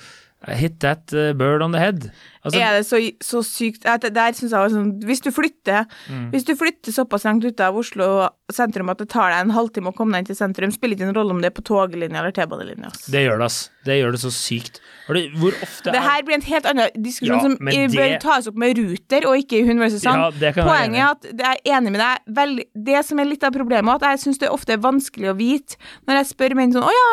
hit 0.49 0.81
that 0.81 1.13
uh, 1.15 1.33
bird 1.39 1.63
on 1.63 1.73
the 1.73 1.79
head. 1.79 2.11
Altså, 2.43 2.59
er 2.59 2.73
det 2.75 2.87
så, 2.89 2.99
så 3.23 3.39
sykt 3.47 3.85
det 4.03 4.09
Der 4.17 4.33
synes 4.35 4.51
jeg 4.51 4.59
var 4.59 4.71
sånn 4.73 4.89
Hvis 5.07 5.21
du 5.23 5.29
flytter 5.31 5.85
Mm. 6.11 6.31
Hvis 6.33 6.45
du 6.45 6.57
flytter 6.59 6.93
såpass 6.93 7.23
langt 7.25 7.45
ut 7.45 7.61
av 7.63 7.77
Oslo 7.79 8.07
sentrum 8.53 8.91
at 8.91 8.99
det 8.99 9.07
tar 9.13 9.31
deg 9.31 9.45
en 9.45 9.53
halvtime 9.55 9.93
å 9.93 9.95
komme 9.95 10.17
deg 10.17 10.25
inn 10.25 10.29
til 10.33 10.37
sentrum, 10.37 10.73
spiller 10.75 10.97
ikke 10.97 11.07
en 11.07 11.15
rolle 11.15 11.37
om 11.37 11.41
det 11.43 11.53
er 11.53 11.55
på 11.55 11.63
toglinja 11.65 12.19
eller 12.19 12.35
T-banelinja. 12.35 12.91
det 13.13 13.23
gjør 13.23 13.39
det, 13.39 13.47
ass. 13.47 13.71
Det 13.87 13.97
gjør 14.01 14.17
det 14.17 14.21
så 14.25 14.33
sykt. 14.35 14.81
Det, 15.07 15.23
hvor 15.39 15.55
ofte 15.63 15.95
Det 15.95 16.03
her 16.03 16.27
blir 16.27 16.39
en 16.41 16.45
helt 16.49 16.69
annen 16.73 16.91
diskusjon 17.07 17.39
Ja, 17.39 17.45
som 17.47 17.71
det... 17.71 17.87
bør 17.95 18.17
tas 18.27 18.51
opp 18.51 18.59
med 18.59 18.77
Ruter 18.81 19.29
og 19.31 19.39
ikke 19.39 19.63
i 19.63 19.65
Hun 19.69 19.81
versus 19.83 20.03
Sand. 20.03 20.43
i. 20.43 20.53
Poenget 20.59 20.99
er 20.99 21.09
at 21.09 21.31
jeg 21.31 21.63
er 21.63 21.79
enig 21.79 21.95
med 21.95 22.03
deg. 22.03 22.29
Vel, 22.43 22.59
det 22.91 23.07
som 23.07 23.23
er 23.23 23.31
litt 23.31 23.47
av 23.47 23.55
problemet, 23.55 24.03
at 24.03 24.17
jeg 24.17 24.25
syns 24.27 24.43
det 24.43 24.51
ofte 24.51 24.75
er 24.75 24.83
vanskelig 24.83 25.31
å 25.33 25.39
vite 25.39 25.79
når 26.09 26.23
jeg 26.23 26.33
spør 26.35 26.59
menn 26.59 26.75
sånn 26.75 26.87
Å 26.91 26.95
ja, 26.99 27.11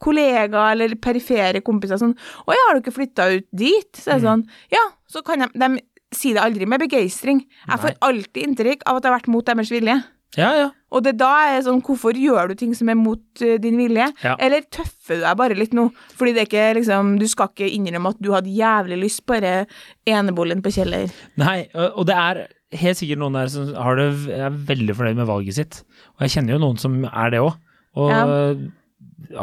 kollegaer 0.00 0.72
eller 0.74 0.94
perifere 1.00 1.60
kompiser 1.66 2.00
sånn 2.00 2.14
Å 2.46 2.54
ja, 2.56 2.62
har 2.68 2.78
du 2.78 2.82
ikke 2.84 2.96
flytta 2.96 3.28
ut 3.36 3.46
dit? 3.52 3.90
Så 3.96 4.10
er 4.14 4.18
Mm. 4.18 4.20
det 4.20 4.28
sånn 4.28 4.44
Ja, 4.76 4.84
så 5.10 5.22
kan 5.26 5.44
de, 5.44 5.50
de 5.54 5.80
si 6.12 6.32
det 6.34 6.42
aldri 6.42 6.66
med 6.66 6.80
begeistring. 6.82 7.44
Jeg 7.68 7.78
får 7.78 7.92
alltid 8.02 8.42
inntrykk 8.48 8.80
av 8.86 8.96
at 8.98 9.02
det 9.04 9.10
har 9.12 9.20
vært 9.20 9.28
mot 9.30 9.46
deres 9.46 9.70
vilje. 9.70 9.94
Ja, 10.38 10.48
ja. 10.58 10.70
Og 10.94 11.02
det 11.04 11.12
da 11.18 11.28
er 11.54 11.62
sånn, 11.62 11.80
hvorfor 11.82 12.14
gjør 12.18 12.48
du 12.50 12.54
ting 12.58 12.72
som 12.74 12.88
er 12.90 12.94
mot 12.98 13.42
eh, 13.42 13.56
din 13.62 13.76
vilje? 13.78 14.08
Ja. 14.22 14.36
Eller 14.42 14.62
tøffer 14.62 15.18
du 15.18 15.24
deg 15.24 15.36
bare 15.38 15.54
litt 15.58 15.72
nå? 15.74 15.88
Fordi 16.18 16.32
det 16.34 16.42
er 16.42 16.46
ikke 16.50 16.64
liksom, 16.80 17.12
du 17.18 17.26
skal 17.30 17.50
ikke 17.50 17.70
innrømme 17.70 18.10
at 18.14 18.18
du 18.22 18.30
hadde 18.34 18.50
jævlig 18.54 18.98
lyst 19.04 19.22
på 19.26 19.34
bare 19.38 19.66
enebollen 20.06 20.62
på 20.62 20.70
Kjeller. 20.74 21.10
Nei, 21.38 21.68
og 21.74 22.06
det 22.10 22.14
er 22.18 22.42
helt 22.78 22.98
sikkert 23.00 23.18
noen 23.22 23.38
der 23.38 23.50
som 23.50 23.70
har 23.74 23.98
det, 23.98 24.08
er 24.34 24.50
veldig 24.70 24.94
fornøyd 24.98 25.18
med 25.22 25.30
valget 25.30 25.58
sitt. 25.58 25.80
Og 26.18 26.26
jeg 26.26 26.34
kjenner 26.36 26.54
jo 26.58 26.62
noen 26.62 26.78
som 26.78 27.00
er 27.10 27.30
det 27.34 27.42
òg. 27.42 27.54
Og 27.98 28.10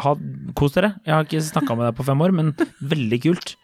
ha, 0.04 0.16
kos 0.58 0.76
dere. 0.78 0.96
Jeg 1.06 1.16
har 1.16 1.28
ikke 1.28 1.46
snakka 1.50 1.78
med 1.78 1.90
deg 1.90 1.98
på 1.98 2.08
fem 2.08 2.26
år, 2.26 2.36
men 2.36 2.54
veldig 2.94 3.22
kult. 3.28 3.56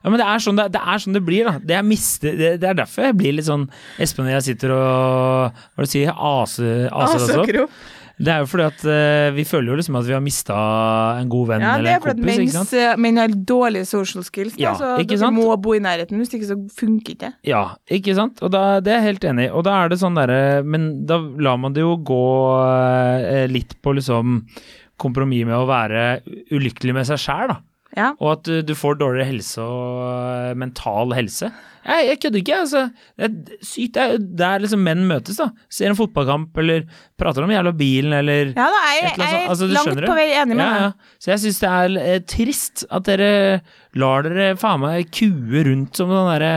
Ja, 0.00 0.08
men 0.08 0.20
det 0.20 0.26
er 0.32 0.40
sånn 0.40 0.56
det, 0.56 0.70
det, 0.72 0.80
er 0.80 1.00
sånn 1.02 1.16
det 1.16 1.24
blir, 1.26 1.44
da. 1.44 1.58
Det, 1.60 1.80
mister, 1.84 2.36
det, 2.36 2.54
det 2.62 2.70
er 2.70 2.78
derfor 2.78 3.10
jeg 3.10 3.18
blir 3.20 3.34
litt 3.36 3.48
sånn 3.48 3.66
Espen 4.00 4.30
og 4.30 4.32
jeg 4.32 4.46
sitter 4.46 4.72
og 4.72 5.50
Hva 5.52 5.76
er 5.76 5.82
det 5.84 5.88
du 5.90 5.92
sier? 5.92 6.14
Ase, 6.16 6.70
aser 6.88 7.26
oss 7.26 7.34
opp. 7.42 7.74
Det 8.20 8.28
er 8.28 8.42
jo 8.42 8.48
fordi 8.50 8.64
at 8.66 8.82
uh, 8.84 9.26
vi 9.32 9.46
føler 9.48 9.72
jo 9.72 9.76
liksom 9.78 9.96
at 9.96 10.04
vi 10.04 10.12
har 10.12 10.20
mista 10.20 10.56
en 11.16 11.28
god 11.32 11.46
venn 11.54 11.62
Ja, 11.64 11.70
det 11.72 11.80
eller 11.80 11.90
er 11.90 11.96
en 11.96 12.02
fordi 12.04 12.12
at 12.12 12.18
kompis, 12.18 12.34
ikke 12.34 12.44
mens 12.44 12.58
sant? 12.58 12.74
eh, 12.76 12.98
menn 13.00 13.20
har 13.20 13.36
dårlige 13.52 13.88
social 13.88 14.26
skills, 14.26 14.58
da, 14.58 14.64
Ja, 14.64 14.72
så 14.76 14.90
dere 15.08 15.30
må 15.32 15.46
bo 15.64 15.72
i 15.76 15.80
nærheten, 15.80 16.20
hvis 16.20 16.34
ikke 16.36 16.50
så 16.50 16.58
funker 16.76 17.16
ikke. 17.16 17.30
Ja, 17.48 17.62
ikke 17.88 18.16
sant? 18.18 18.42
Og 18.44 18.52
da, 18.52 18.64
det 18.84 18.92
er 18.92 19.00
jeg 19.00 19.14
helt 19.14 19.24
enig 19.32 19.48
i. 19.48 19.54
Og 19.56 19.64
da 19.64 19.78
er 19.78 19.92
det 19.92 20.00
sånn 20.02 20.20
derre 20.20 20.60
Men 20.68 20.90
da 21.08 21.16
lar 21.40 21.56
man 21.62 21.76
det 21.76 21.84
jo 21.86 21.96
gå 21.96 22.20
uh, 22.60 23.46
litt 23.48 23.78
på 23.80 23.96
liksom 23.96 24.42
kompromiss 25.00 25.48
med 25.48 25.56
å 25.58 25.66
være 25.68 26.04
ulykkelig 26.52 26.96
med 26.96 27.08
seg 27.08 27.20
sjæl, 27.22 27.54
da. 27.54 27.60
Ja. 27.98 28.12
Og 28.22 28.36
at 28.36 28.48
du, 28.66 28.70
får 28.78 29.00
dårligere 29.00 29.32
helse 29.32 29.64
og 29.64 30.04
eh, 30.06 30.52
mental 30.58 31.10
helse. 31.16 31.48
Jeg, 31.80 32.04
jeg 32.06 32.18
kødder 32.22 32.40
ikke, 32.40 32.58
altså. 32.62 32.82
Det 33.18 33.26
er 33.26 33.64
sykt. 33.66 33.96
Det 33.96 34.04
er 34.04 34.22
der 34.38 34.62
liksom 34.62 34.84
menn 34.86 35.02
møtes, 35.08 35.40
da. 35.40 35.48
Ser 35.72 35.90
en 35.90 35.98
fotballkamp 35.98 36.60
eller 36.62 36.84
prater 37.18 37.46
om 37.46 37.50
jævla 37.50 37.72
bilen 37.76 38.14
eller 38.20 38.52
Ja 38.52 38.68
da, 38.70 38.84
jeg, 38.94 39.08
jeg 39.08 39.16
sånt. 39.16 39.50
Altså, 39.54 39.66
er 39.66 39.74
langt 39.74 40.04
på 40.04 40.18
vei 40.20 40.28
enig 40.28 40.54
med 40.54 40.64
ja, 40.64 40.70
deg. 40.70 40.86
ja. 40.86 41.18
Så 41.18 41.32
jeg 41.32 41.44
syns 41.44 41.60
det 41.64 41.72
er 41.80 41.98
eh, 42.04 42.22
trist 42.36 42.86
at 42.86 43.10
dere 43.10 43.32
lar 43.98 44.26
dere 44.28 44.52
faen 44.60 44.84
meg 44.84 45.10
kue 45.16 45.66
rundt 45.66 45.98
som 45.98 46.14
sånn 46.14 46.30
derre 46.30 46.54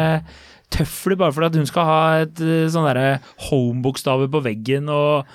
tøfler 0.74 1.18
bare 1.20 1.34
fordi 1.34 1.50
at 1.50 1.60
hun 1.62 1.70
skal 1.70 1.90
ha 1.90 2.00
et 2.28 2.46
eh, 2.46 2.70
sånn 2.74 2.88
derre 2.92 3.18
home-bokstaver 3.50 4.30
på 4.34 4.46
veggen 4.46 4.90
og 4.94 5.30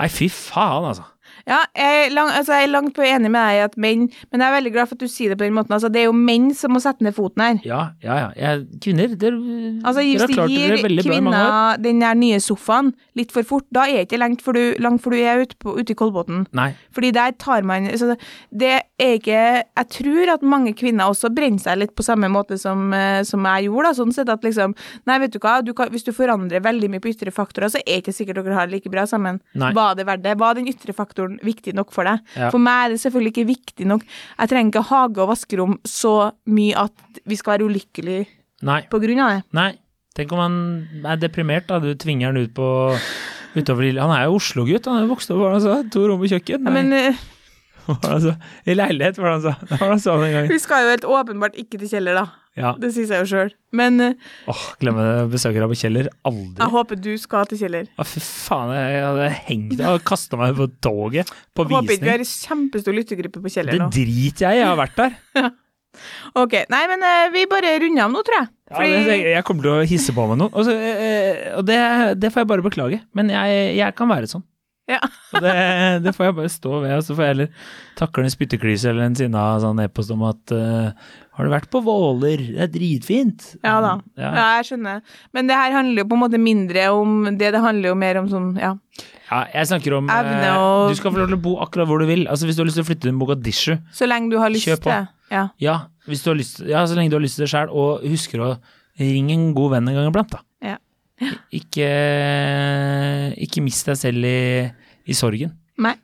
Nei, 0.00 0.06
fy 0.08 0.30
faen, 0.32 0.86
altså. 0.88 1.02
Ja, 1.50 1.64
jeg 1.74 2.04
er, 2.06 2.12
lang, 2.14 2.30
altså 2.30 2.54
jeg 2.54 2.68
er 2.68 2.70
langt 2.70 2.94
på 2.94 3.02
enig 3.02 3.30
med 3.32 3.40
deg 3.42 3.58
i 3.58 3.62
at 3.64 3.76
menn 3.80 4.04
Men 4.30 4.42
jeg 4.42 4.46
er 4.46 4.54
veldig 4.54 4.72
glad 4.74 4.90
for 4.90 4.98
at 4.98 5.02
du 5.02 5.10
sier 5.10 5.32
det 5.32 5.38
på 5.40 5.46
den 5.48 5.56
måten. 5.56 5.74
Altså, 5.74 5.90
det 5.90 6.04
er 6.04 6.06
jo 6.06 6.14
menn 6.14 6.50
som 6.54 6.74
må 6.74 6.82
sette 6.82 7.02
ned 7.04 7.16
foten 7.16 7.42
her. 7.42 7.58
Ja, 7.66 7.80
ja, 8.04 8.18
ja. 8.20 8.28
Jeg, 8.38 8.66
kvinner, 8.84 9.16
dere, 9.18 9.40
Altså, 9.82 10.04
Hvis 10.06 10.26
klart 10.30 10.52
gir 10.54 10.76
kvinna 11.02 11.42
den 11.80 12.02
der 12.04 12.18
nye 12.18 12.38
sofaen 12.42 12.92
litt 13.18 13.34
for 13.34 13.46
fort, 13.46 13.66
da 13.74 13.86
er 13.88 14.00
det 14.00 14.08
ikke 14.08 14.20
langt 14.22 14.44
for 14.44 14.56
du, 14.56 14.76
langt 14.82 15.02
for 15.02 15.14
du 15.14 15.18
er 15.18 15.42
ute, 15.42 15.58
på, 15.60 15.74
ute 15.78 15.94
i 15.94 15.98
Kolbotn. 15.98 16.44
Fordi 16.94 17.10
der 17.16 17.34
tar 17.40 17.66
man 17.66 17.88
altså, 17.90 18.14
Det 18.54 18.70
er 18.70 19.16
ikke 19.18 19.40
Jeg 19.40 19.88
tror 19.96 20.34
at 20.36 20.46
mange 20.46 20.74
kvinner 20.78 21.10
også 21.10 21.32
brenner 21.34 21.60
seg 21.62 21.80
litt 21.82 21.94
på 21.98 22.06
samme 22.06 22.30
måte 22.30 22.58
som, 22.60 22.92
eh, 22.94 23.22
som 23.26 23.44
jeg 23.50 23.66
gjorde. 23.68 23.90
Da, 23.90 23.96
sånn 23.98 24.14
sett 24.14 24.30
at 24.32 24.46
liksom 24.46 24.76
Nei, 25.08 25.18
vet 25.22 25.34
du 25.34 25.40
hva, 25.42 25.58
du 25.64 25.72
kan, 25.74 25.90
hvis 25.90 26.06
du 26.06 26.12
forandrer 26.14 26.62
veldig 26.62 26.90
mye 26.92 27.02
på 27.02 27.10
ytre 27.10 27.32
faktorer, 27.34 27.72
så 27.72 27.80
er 27.82 27.98
det 27.98 28.02
ikke 28.04 28.14
sikkert 28.14 28.40
dere 28.44 28.56
har 28.56 28.68
det 28.68 28.76
like 28.78 28.92
bra 28.92 29.06
sammen. 29.08 29.40
Nei. 29.58 29.72
Var 29.76 29.96
det 29.98 30.06
verdt 30.06 30.24
det? 30.24 30.36
Var 30.40 30.58
den 30.58 30.68
ytre 30.70 30.94
faktoren 30.96 31.39
viktig 31.46 31.74
nok 31.76 31.92
for 31.94 32.08
deg? 32.08 32.22
Ja. 32.36 32.50
For 32.52 32.62
meg 32.62 32.84
er 32.84 32.94
det 32.94 33.02
selvfølgelig 33.04 33.34
ikke 33.34 33.48
viktig 33.50 33.88
nok. 33.88 34.04
Jeg 34.36 34.52
trenger 34.52 34.72
ikke 34.74 34.86
hage 34.90 35.22
og 35.24 35.30
vaskerom 35.32 35.78
så 35.88 36.14
mye 36.50 36.86
at 36.86 37.22
vi 37.28 37.38
skal 37.38 37.56
være 37.56 37.68
ulykkelige 37.70 38.26
Nei. 38.66 38.82
på 38.92 39.00
grunn 39.02 39.22
av 39.24 39.34
det. 39.36 39.42
Nei. 39.56 39.70
Tenk 40.16 40.32
om 40.34 40.40
han 40.42 40.56
er 41.06 41.20
deprimert, 41.22 41.68
da. 41.70 41.78
Du 41.78 41.92
tvinger 41.94 42.32
han 42.32 42.40
ut 42.40 42.52
på 42.56 42.66
utover 43.56 43.86
Lille. 43.86 44.02
Han 44.02 44.14
er 44.14 44.26
jo 44.26 44.40
Oslo-gutt. 44.40 44.88
Han 44.90 45.00
er 45.00 45.06
jo 45.06 45.12
vokst 45.14 45.30
opp, 45.30 45.38
hva 45.38 45.50
var 45.50 45.58
han 45.58 45.64
sa? 45.64 45.76
To 45.94 46.06
rom 46.10 46.24
og 46.24 46.32
kjøkken? 46.32 46.66
Nei, 46.66 46.74
men 46.80 47.14
uh, 47.14 47.22
han 48.04 48.22
sa? 48.26 48.34
I 48.66 48.76
leilighet, 48.76 49.20
var 49.22 49.30
det 49.30 49.38
han 49.38 49.46
sa? 49.46 49.54
Det 49.70 49.78
var 49.78 49.86
det 49.86 49.94
han 49.94 50.04
sa 50.04 50.16
den 50.20 50.34
gangen. 50.34 50.52
vi 50.52 50.60
skal 50.62 50.84
jo 50.84 50.92
helt 50.94 51.08
åpenbart 51.18 51.58
ikke 51.62 51.80
til 51.80 51.92
Kjeller, 51.94 52.20
da. 52.20 52.26
Ja. 52.58 52.72
Det 52.82 52.90
sier 52.92 53.06
seg 53.06 53.22
jo 53.22 53.28
sjøl. 53.30 53.52
Men 53.78 54.00
eh, 54.02 54.30
Åh, 54.50 54.62
glemmer 54.82 55.28
besøkere 55.30 55.68
Besøker 55.68 55.70
på 55.70 55.78
Kjeller. 55.78 56.08
Aldri. 56.26 56.58
jeg 56.58 56.72
håper 56.74 56.98
du 57.04 57.10
skal 57.22 57.46
til 57.50 57.60
Kjeller. 57.62 57.86
Å, 57.94 58.06
fy 58.10 58.22
faen, 58.26 58.72
jeg 58.74 59.04
hadde 59.06 59.28
hengt 59.46 59.82
og 59.86 60.04
kasta 60.10 60.40
meg 60.40 60.58
på 60.58 60.66
toget 60.82 61.30
på 61.54 61.64
Jeg 61.66 61.70
håper 61.70 61.78
ikke 61.78 61.86
vi 61.86 61.94
visning. 61.94 62.10
har 62.10 62.24
kjempestor 62.50 62.96
lyttergruppe 62.98 63.42
på 63.44 63.52
Kjeller 63.54 63.78
nå. 63.78 63.88
Det 63.94 64.02
driter 64.02 64.48
jeg 64.48 64.58
i, 64.58 64.62
jeg 64.64 64.70
har 64.72 64.80
vært 64.82 65.02
der. 65.04 65.18
Ok, 66.38 66.52
Nei, 66.70 66.84
men 66.86 67.02
eh, 67.02 67.28
vi 67.34 67.40
bare 67.50 67.72
runder 67.82 68.04
av 68.04 68.12
nå, 68.14 68.20
tror 68.26 68.36
jeg. 68.38 68.48
Ja, 68.70 68.82
det, 69.08 69.16
jeg 69.34 69.42
kommer 69.48 69.66
til 69.66 69.72
å 69.74 69.86
hisse 69.90 70.12
på 70.14 70.26
meg 70.30 70.38
noen. 70.38 70.52
Og, 70.54 70.62
så, 70.68 70.74
eh, 70.78 71.48
og 71.58 71.64
det, 71.66 71.78
det 72.22 72.30
får 72.30 72.44
jeg 72.44 72.50
bare 72.52 72.64
beklage. 72.64 73.00
Men 73.18 73.32
jeg, 73.34 73.64
jeg 73.80 73.96
kan 73.98 74.10
være 74.12 74.30
sånn. 74.30 74.44
Ja. 74.90 74.98
Det, 75.38 75.50
det 76.02 76.12
får 76.16 76.26
jeg 76.26 76.34
bare 76.40 76.50
stå 76.50 76.70
ved, 76.82 76.92
og 76.98 77.02
så 77.06 77.14
får 77.14 77.22
jeg 77.24 77.34
heller 77.34 77.50
takle 78.00 78.24
en 78.26 78.32
spytteklyse 78.34 78.90
eller 78.90 79.06
en 79.06 79.14
sinna 79.18 79.44
sånn 79.62 79.78
e-post 79.84 80.10
om 80.14 80.24
at 80.26 80.54
uh, 80.56 80.90
Har 81.36 81.46
du 81.46 81.52
vært 81.52 81.68
på 81.70 81.80
Våler? 81.86 82.42
Det 82.56 82.64
er 82.66 82.72
dritfint. 82.74 83.44
Ja 83.62 83.76
da. 83.84 83.92
Ja. 84.18 84.32
Ja, 84.34 84.46
jeg 84.58 84.66
skjønner. 84.72 84.98
Men 85.36 85.46
det 85.48 85.56
her 85.60 85.76
handler 85.78 86.02
jo 86.02 86.08
på 86.10 86.18
en 86.18 86.22
måte 86.24 86.40
mindre 86.42 86.88
om 86.96 87.14
det, 87.38 87.52
det 87.54 87.62
handler 87.62 87.92
jo 87.92 88.00
mer 88.02 88.18
om 88.20 88.28
sånn, 88.32 88.50
ja. 88.60 88.72
Ja, 89.30 89.44
jeg 89.54 89.70
snakker 89.70 89.94
om 90.00 90.10
Evne 90.10 90.42
eh, 90.50 90.58
og- 90.58 90.90
Du 90.90 90.98
skal 90.98 91.14
få 91.14 91.22
lov 91.22 91.30
til 91.30 91.38
å 91.38 91.42
bo 91.46 91.54
akkurat 91.62 91.86
hvor 91.88 92.02
du 92.02 92.06
vil. 92.10 92.26
Altså 92.26 92.48
Hvis 92.50 92.58
du 92.58 92.64
har 92.64 92.68
lyst 92.68 92.80
til 92.80 92.84
å 92.84 92.88
flytte 92.90 93.06
til 93.06 93.14
Mogadishu, 93.16 93.76
Så 93.94 94.08
lenge 94.10 94.34
du 94.34 94.38
har 94.42 94.50
lyst 94.50 94.66
Kjør 94.66 94.82
på. 94.82 94.90
til. 94.90 95.08
Ja. 95.30 95.44
ja, 95.62 95.76
hvis 96.10 96.24
du 96.26 96.32
har 96.32 96.38
lyst, 96.42 96.58
ja, 96.66 96.82
så 96.90 96.98
lenge 96.98 97.12
du 97.14 97.16
har 97.16 97.22
lyst 97.22 97.38
til 97.38 97.46
det 97.46 97.52
sjøl, 97.54 97.70
og 97.70 98.02
husker 98.10 98.42
å 98.42 98.50
ringe 98.98 99.30
en 99.38 99.52
god 99.54 99.76
venn 99.76 99.88
en 99.88 99.94
gang 100.00 100.10
iblant, 100.10 100.34
da. 100.34 100.40
Ja. 101.20 101.34
Ikke, 101.52 101.88
ikke 103.44 103.62
mist 103.64 103.88
deg 103.90 103.98
selv 104.00 104.26
i, 104.26 104.68
i 105.04 105.16
sorgen. 105.16 105.52
Nei. 105.80 105.96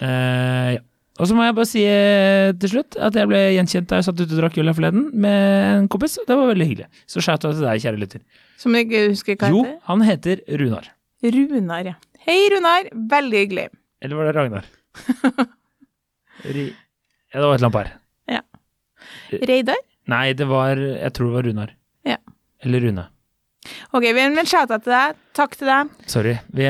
Uh, 0.00 0.78
ja. 0.78 0.82
Og 1.18 1.26
så 1.26 1.34
må 1.34 1.42
jeg 1.42 1.54
bare 1.56 1.66
si 1.66 1.80
eh, 1.82 2.52
til 2.62 2.70
slutt 2.70 2.94
at 3.02 3.16
jeg 3.18 3.26
ble 3.26 3.40
gjenkjent 3.56 3.88
da 3.90 3.98
jeg 3.98 4.06
satt 4.06 4.20
ute 4.20 4.28
og 4.28 4.38
drakk 4.38 4.58
øl 4.62 4.70
her 4.70 4.76
forleden 4.76 5.08
med 5.18 5.48
en 5.72 5.88
kompis, 5.90 6.14
det 6.28 6.36
var 6.38 6.46
veldig 6.52 6.68
hyggelig. 6.68 6.86
Så 7.10 7.18
shout 7.18 7.42
out 7.42 7.56
til 7.58 7.66
deg, 7.66 7.82
kjære 7.82 7.98
lytter. 7.98 8.22
Som 8.62 8.76
du 8.76 8.78
ikke 8.84 9.00
husker 9.08 9.34
hva 9.34 9.50
heter? 9.50 9.56
Jo, 9.56 9.80
han 9.88 10.04
heter 10.06 10.44
Runar. 10.62 10.86
Runar, 11.26 11.90
ja. 11.90 11.96
Hei, 12.22 12.38
Runar. 12.54 12.86
Veldig 13.10 13.42
hyggelig. 13.42 13.66
Eller 13.98 14.20
var 14.20 14.30
det 14.30 14.36
Ragnar? 14.38 14.70
Ri... 16.54 16.68
Ja, 17.34 17.40
det 17.40 17.48
var 17.48 17.56
et 17.56 17.58
eller 17.58 17.66
annet 17.66 17.78
par. 17.80 17.96
Reidar? 19.50 19.80
Nei, 20.08 20.32
det 20.32 20.46
var 20.48 20.78
Jeg 20.78 21.12
tror 21.16 21.28
det 21.28 21.34
var 21.34 21.48
Runar. 21.50 21.72
Ja. 22.06 22.16
Eller 22.64 22.86
Rune. 22.86 23.08
Ok, 23.92 24.06
men 24.16 24.36
har 24.38 24.48
shout-out 24.48 24.84
til 24.86 24.94
deg. 24.94 25.18
Takk 25.38 25.56
til 25.58 25.70
deg. 25.70 25.92
Sorry. 26.10 26.34
Vi, 26.54 26.68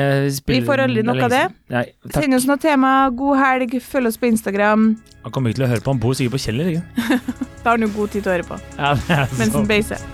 Vi 0.51 0.59
får 0.65 0.85
aldri 0.85 1.03
nok 1.05 1.23
av 1.27 1.33
det. 1.33 1.43
Nei, 1.73 1.85
takk. 2.07 2.21
Send 2.23 2.37
oss 2.37 2.47
noe 2.49 2.59
tema. 2.61 2.93
God 3.15 3.39
helg. 3.41 3.77
Følg 3.83 4.11
oss 4.11 4.19
på 4.21 4.29
Instagram. 4.29 4.91
Han 5.23 5.35
kommer 5.35 5.51
ikke 5.51 5.61
til 5.61 5.67
å 5.67 5.71
høre 5.73 5.83
på, 5.83 5.93
han 5.93 6.01
bor 6.01 6.15
sikkert 6.15 6.37
på 6.37 6.43
Kjeller, 6.45 6.69
ikke 6.71 7.19
Da 7.63 7.73
har 7.73 7.75
han 7.75 7.83
jo 7.83 7.91
god 7.97 8.13
tid 8.15 8.23
til 8.23 8.31
å 8.31 8.35
høre 8.37 8.47
på 8.47 8.59
Ja, 8.77 8.93
er 9.11 9.35
mens 9.41 9.57
han 9.57 9.67
beiser. 9.67 10.07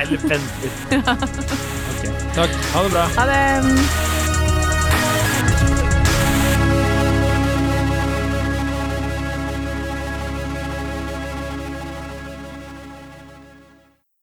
Eller 0.00 0.24
pendler. 0.24 0.74
okay. 1.92 2.18
Takk. 2.34 2.58
Ha 2.72 2.88
det 2.88 2.96
bra. 2.96 3.06
Ha 3.20 3.30
det. 3.30 4.13